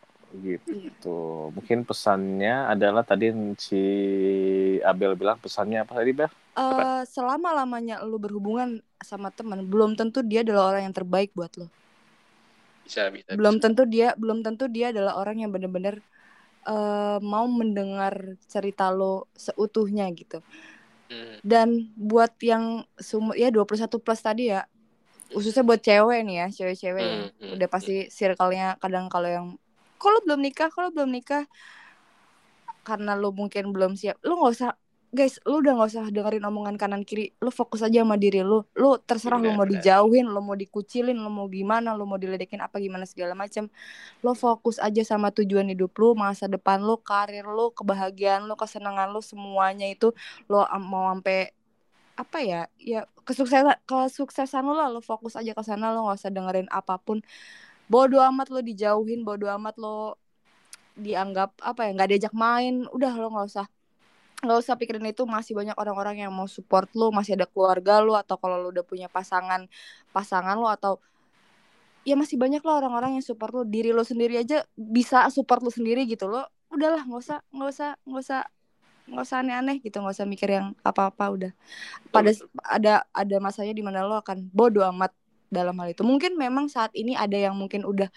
[0.53, 1.51] gitu.
[1.57, 3.81] Mungkin pesannya adalah tadi si
[4.85, 6.29] Abel bilang pesannya apa tadi Bel?
[6.53, 11.53] Eh, selama lamanya lu berhubungan sama teman, belum tentu dia adalah orang yang terbaik buat
[11.57, 11.67] lo.
[12.83, 13.65] bisa bisa Belum bisa.
[13.67, 15.97] tentu dia, belum tentu dia adalah orang yang benar-benar
[16.67, 20.41] eh, mau mendengar cerita lo seutuhnya gitu.
[21.11, 24.63] Hmm, Dan buat yang sum ya 21 plus tadi ya,
[25.35, 29.47] khususnya buat cewek nih ya, cewek-cewek hmm, hmm, udah pasti circle-nya kadang kalau yang
[29.99, 31.47] kalau belum nikah, kalau belum nikah?
[32.83, 34.71] Karena lu mungkin belum siap, lu nggak usah
[35.13, 38.65] guys, lu udah nggak usah dengerin omongan kanan kiri, lu fokus aja sama diri lu,
[38.73, 39.73] lu terserah lu Benar, mau benar.
[39.85, 43.69] dijauhin, lu mau dikucilin, lu mau gimana, lu mau diledekin apa gimana segala macam,
[44.25, 49.13] lu fokus aja sama tujuan hidup lu, masa depan lu, karir lu, kebahagiaan lu, kesenangan
[49.13, 50.17] lu, semuanya itu
[50.49, 51.53] lu mau sampai
[52.17, 52.63] apa ya?
[52.81, 54.89] Ya kesuksesan kesuksesan lu lah.
[54.93, 57.21] Lu fokus aja ke sana lu nggak usah dengerin apa pun.
[57.89, 60.17] Bodo amat lo dijauhin bodo amat lo
[60.97, 62.85] dianggap apa ya nggak diajak main.
[62.93, 63.67] Udah lo nggak usah
[64.43, 68.19] nggak usah pikirin itu masih banyak orang-orang yang mau support lo masih ada keluarga lo
[68.19, 69.71] atau kalau lo udah punya pasangan
[70.11, 70.99] pasangan lo atau
[72.03, 75.71] ya masih banyak lah orang-orang yang support lo diri lo sendiri aja bisa support lo
[75.71, 76.43] sendiri gitu lo
[76.75, 78.41] udahlah nggak usah nggak usah nggak usah
[79.07, 81.53] nggak usah aneh-aneh gitu nggak usah mikir yang apa-apa udah.
[82.15, 82.31] Pada
[82.67, 85.11] ada ada masanya di mana lo akan bodo amat
[85.53, 86.03] dalam hal itu.
[86.07, 88.09] Mungkin memang saat ini ada yang mungkin udah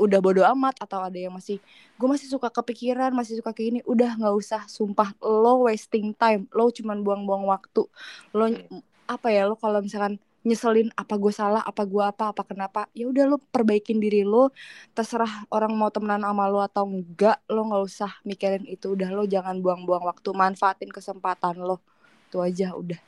[0.00, 1.60] udah bodo amat atau ada yang masih
[1.98, 6.48] gue masih suka kepikiran masih suka kayak gini udah nggak usah sumpah lo wasting time
[6.56, 7.84] lo cuman buang-buang waktu
[8.32, 8.80] lo Hmm.
[9.10, 13.04] apa ya lo kalau misalkan nyeselin apa gue salah apa gue apa apa kenapa ya
[13.12, 14.48] udah lo perbaikin diri lo
[14.96, 19.28] terserah orang mau temenan sama lo atau enggak lo nggak usah mikirin itu udah lo
[19.28, 21.84] jangan buang-buang waktu manfaatin kesempatan lo
[22.32, 23.00] itu aja udah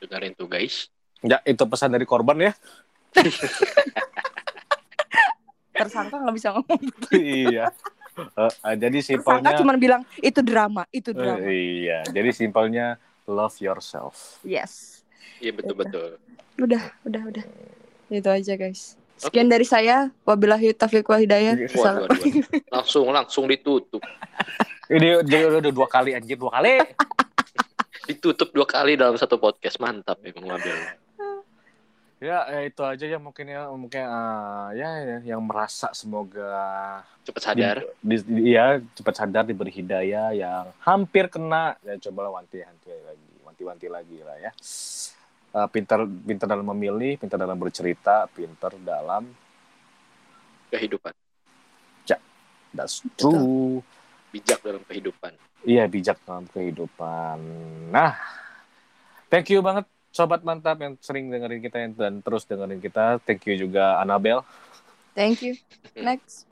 [0.00, 0.88] dengerin tuh guys
[1.24, 2.52] Ya itu pesan dari korban ya.
[5.76, 6.80] tersangka nggak bisa ngomong
[7.14, 7.66] iya.
[8.16, 11.44] Eh, eh, jadi tersangka simpelnya cuma bilang itu drama itu eh, drama.
[11.44, 12.00] iya.
[12.08, 12.96] Jadi simpelnya
[13.28, 14.40] love yourself.
[14.40, 15.04] yes.
[15.36, 16.08] Iya betul betul.
[16.56, 17.44] Udah udah udah.
[18.08, 18.96] Itu aja guys.
[19.20, 20.08] Sekian dari saya.
[20.24, 21.60] Wabillahi taufiq wal hidayah.
[21.60, 24.00] Waduh, waduh, langsung langsung ditutup.
[24.88, 26.80] Ini jadi udah, udah dua kali anjir dua kali.
[28.08, 29.76] ditutup dua kali dalam satu podcast.
[29.76, 31.04] Mantap emang Abel
[32.16, 37.42] Ya, ya itu aja ya mungkin ya mungkin eh, ya, ya yang merasa semoga cepat
[37.52, 37.76] sadar.
[38.00, 41.76] di, di- ya cepat sadar diberi hidayah yang hampir kena.
[41.84, 44.52] Ya cobalah wanti-wanti lagi wanti-wanti lagi lah ya.
[45.56, 49.28] Eh, pintar pintar dalam memilih pintar dalam bercerita pintar dalam
[50.72, 51.12] kehidupan.
[52.76, 53.80] That's true.
[54.28, 55.32] Bijak dalam kehidupan.
[55.64, 57.40] Iya bijak dalam kehidupan.
[57.88, 58.20] Nah
[59.32, 63.44] thank you banget sobat mantap yang sering dengerin kita yang- dan terus dengerin kita thank
[63.44, 64.40] you juga Anabel
[65.12, 65.52] thank you.
[65.94, 66.48] Next.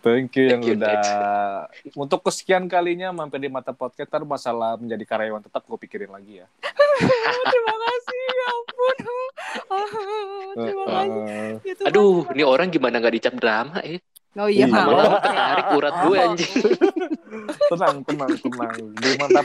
[0.00, 4.74] Thank you yang Thank you, udah untuk kesekian kalinya mampir di mata podcast ntar masalah
[4.74, 6.46] menjadi karyawan tetap gue pikirin lagi ya.
[7.52, 8.96] terima kasih ya ampun.
[10.58, 11.22] Terima kasih.
[11.64, 13.98] Eh, aduh kan- ini orang gimana nggak dicap drama ya
[14.34, 14.74] oh iya Iya.
[14.74, 16.54] mau lama tarik urat gue anjing.
[17.70, 18.74] Tenang tenang tenang.
[18.92, 19.40] Di mata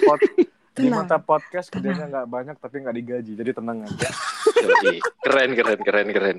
[0.77, 1.09] pod di Tenang.
[1.09, 4.09] mata podcast kerjanya nggak banyak tapi nggak digaji jadi tenang aja.
[5.25, 6.37] Keren keren keren keren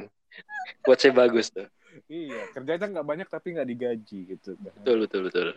[0.87, 1.67] buat saya bagus tuh
[2.07, 4.55] iya kerjanya nggak banyak tapi nggak digaji gitu.
[4.63, 5.49] betul betul betul.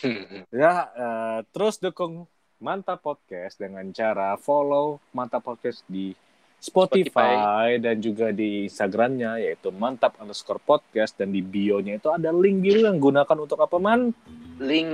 [0.48, 2.24] Ya eh, terus dukung
[2.60, 6.16] Mantap Podcast dengan cara follow Mantap Podcast di
[6.60, 12.60] Spotify, dan juga di Instagramnya yaitu mantap underscore podcast dan di bio-nya itu ada link
[12.60, 14.12] biru yang gunakan untuk apa man?
[14.60, 14.88] link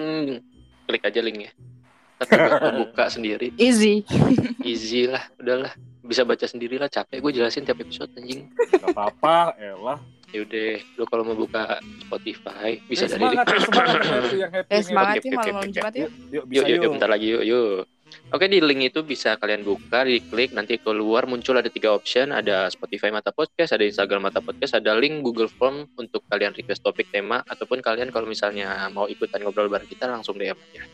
[0.86, 1.50] klik aja linknya
[2.18, 4.02] tapi gue buka sendiri easy
[4.62, 9.58] easy lah udahlah bisa baca sendiri lah capek gue jelasin tiap episode anjing Gak apa-apa,
[9.58, 9.98] elah.
[10.28, 14.70] yaudah lu kalau mau buka Spotify bisa Eh, dari semangat, semangat yang happy, yang happy.
[14.70, 16.78] eh semangat malam malam jumat yuk Yuk, yuk, yuk, yuk.
[16.78, 17.78] yuk, bentar lagi yuk, yuk.
[18.28, 22.66] Oke di link itu bisa kalian buka, diklik nanti keluar muncul ada tiga option, ada
[22.68, 27.06] Spotify Mata Podcast, ada Instagram Mata Podcast, ada link Google Form untuk kalian request topik
[27.08, 30.86] tema ataupun kalian kalau misalnya mau ikutan ngobrol bareng kita langsung DM aja.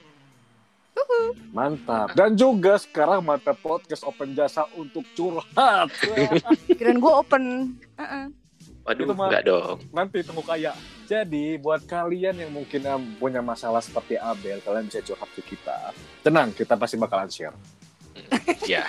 [1.52, 2.14] Mantap.
[2.16, 5.92] Dan juga sekarang Mantap Podcast open jasa untuk curhat.
[6.78, 8.26] kirain gue open Uh-uh.
[8.82, 9.78] Waduh, Itu enggak dong.
[9.94, 10.74] Nanti tunggu kaya.
[11.06, 15.94] Jadi buat kalian yang mungkin um, punya masalah seperti Abel, kalian bisa curhat ke kita.
[16.26, 17.54] Tenang, kita pasti bakalan share.
[18.66, 18.82] Ya,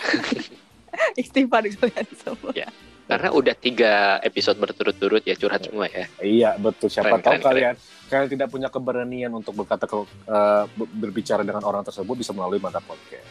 [1.22, 2.70] istighfar kalian semua Ya.
[3.04, 6.08] Karena udah tiga episode berturut-turut ya curhat semua ya.
[6.24, 6.88] Iya betul.
[6.88, 7.76] Siapa Keren, tahu keren, kalian
[8.14, 12.78] kalian tidak punya keberanian untuk berkata ke, eh, berbicara dengan orang tersebut bisa melalui mata
[12.78, 13.26] podcast.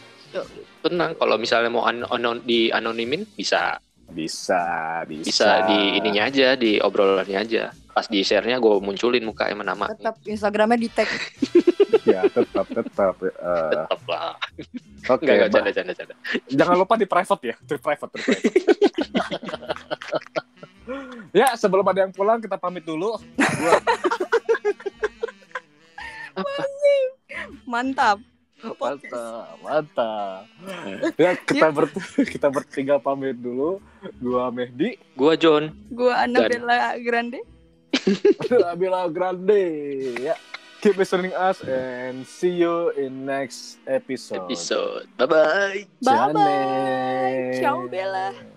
[0.81, 4.59] Tenang, kalau misalnya mau an anon di anonimin bisa Bisa,
[5.07, 5.23] bisa.
[5.23, 7.63] bisa di ininya aja, di obrolannya aja.
[7.87, 9.87] Pas di share-nya gue munculin muka emang nama.
[9.87, 11.07] Tetap Instagramnya di tag.
[12.03, 13.15] Ya tetap tetap.
[13.23, 13.31] eh,
[13.71, 14.35] Tetap lah.
[15.07, 15.23] Oke.
[15.23, 16.15] Ba- canda, canda, canda.
[16.51, 18.55] Jangan lupa di private ya, di private, di private.
[21.39, 23.15] ya sebelum ada yang pulang kita pamit dulu.
[23.39, 23.73] Gua
[27.69, 28.17] Mantap.
[28.79, 30.47] mantap, mantap.
[31.19, 31.91] Ya kita ber
[32.23, 33.83] kita bertiga pamit dulu.
[34.23, 35.75] Gua Mehdi, Gua John.
[35.91, 37.43] Gua Annabella Grande.
[38.71, 39.63] Abila Grande.
[40.15, 40.39] Ya,
[40.79, 44.47] keep listening us and see you in next episode.
[44.47, 45.05] Episode.
[45.19, 45.87] Bye-bye.
[46.03, 46.33] Bye-bye.
[46.33, 47.59] Jane.
[47.59, 48.52] Ciao, Bella.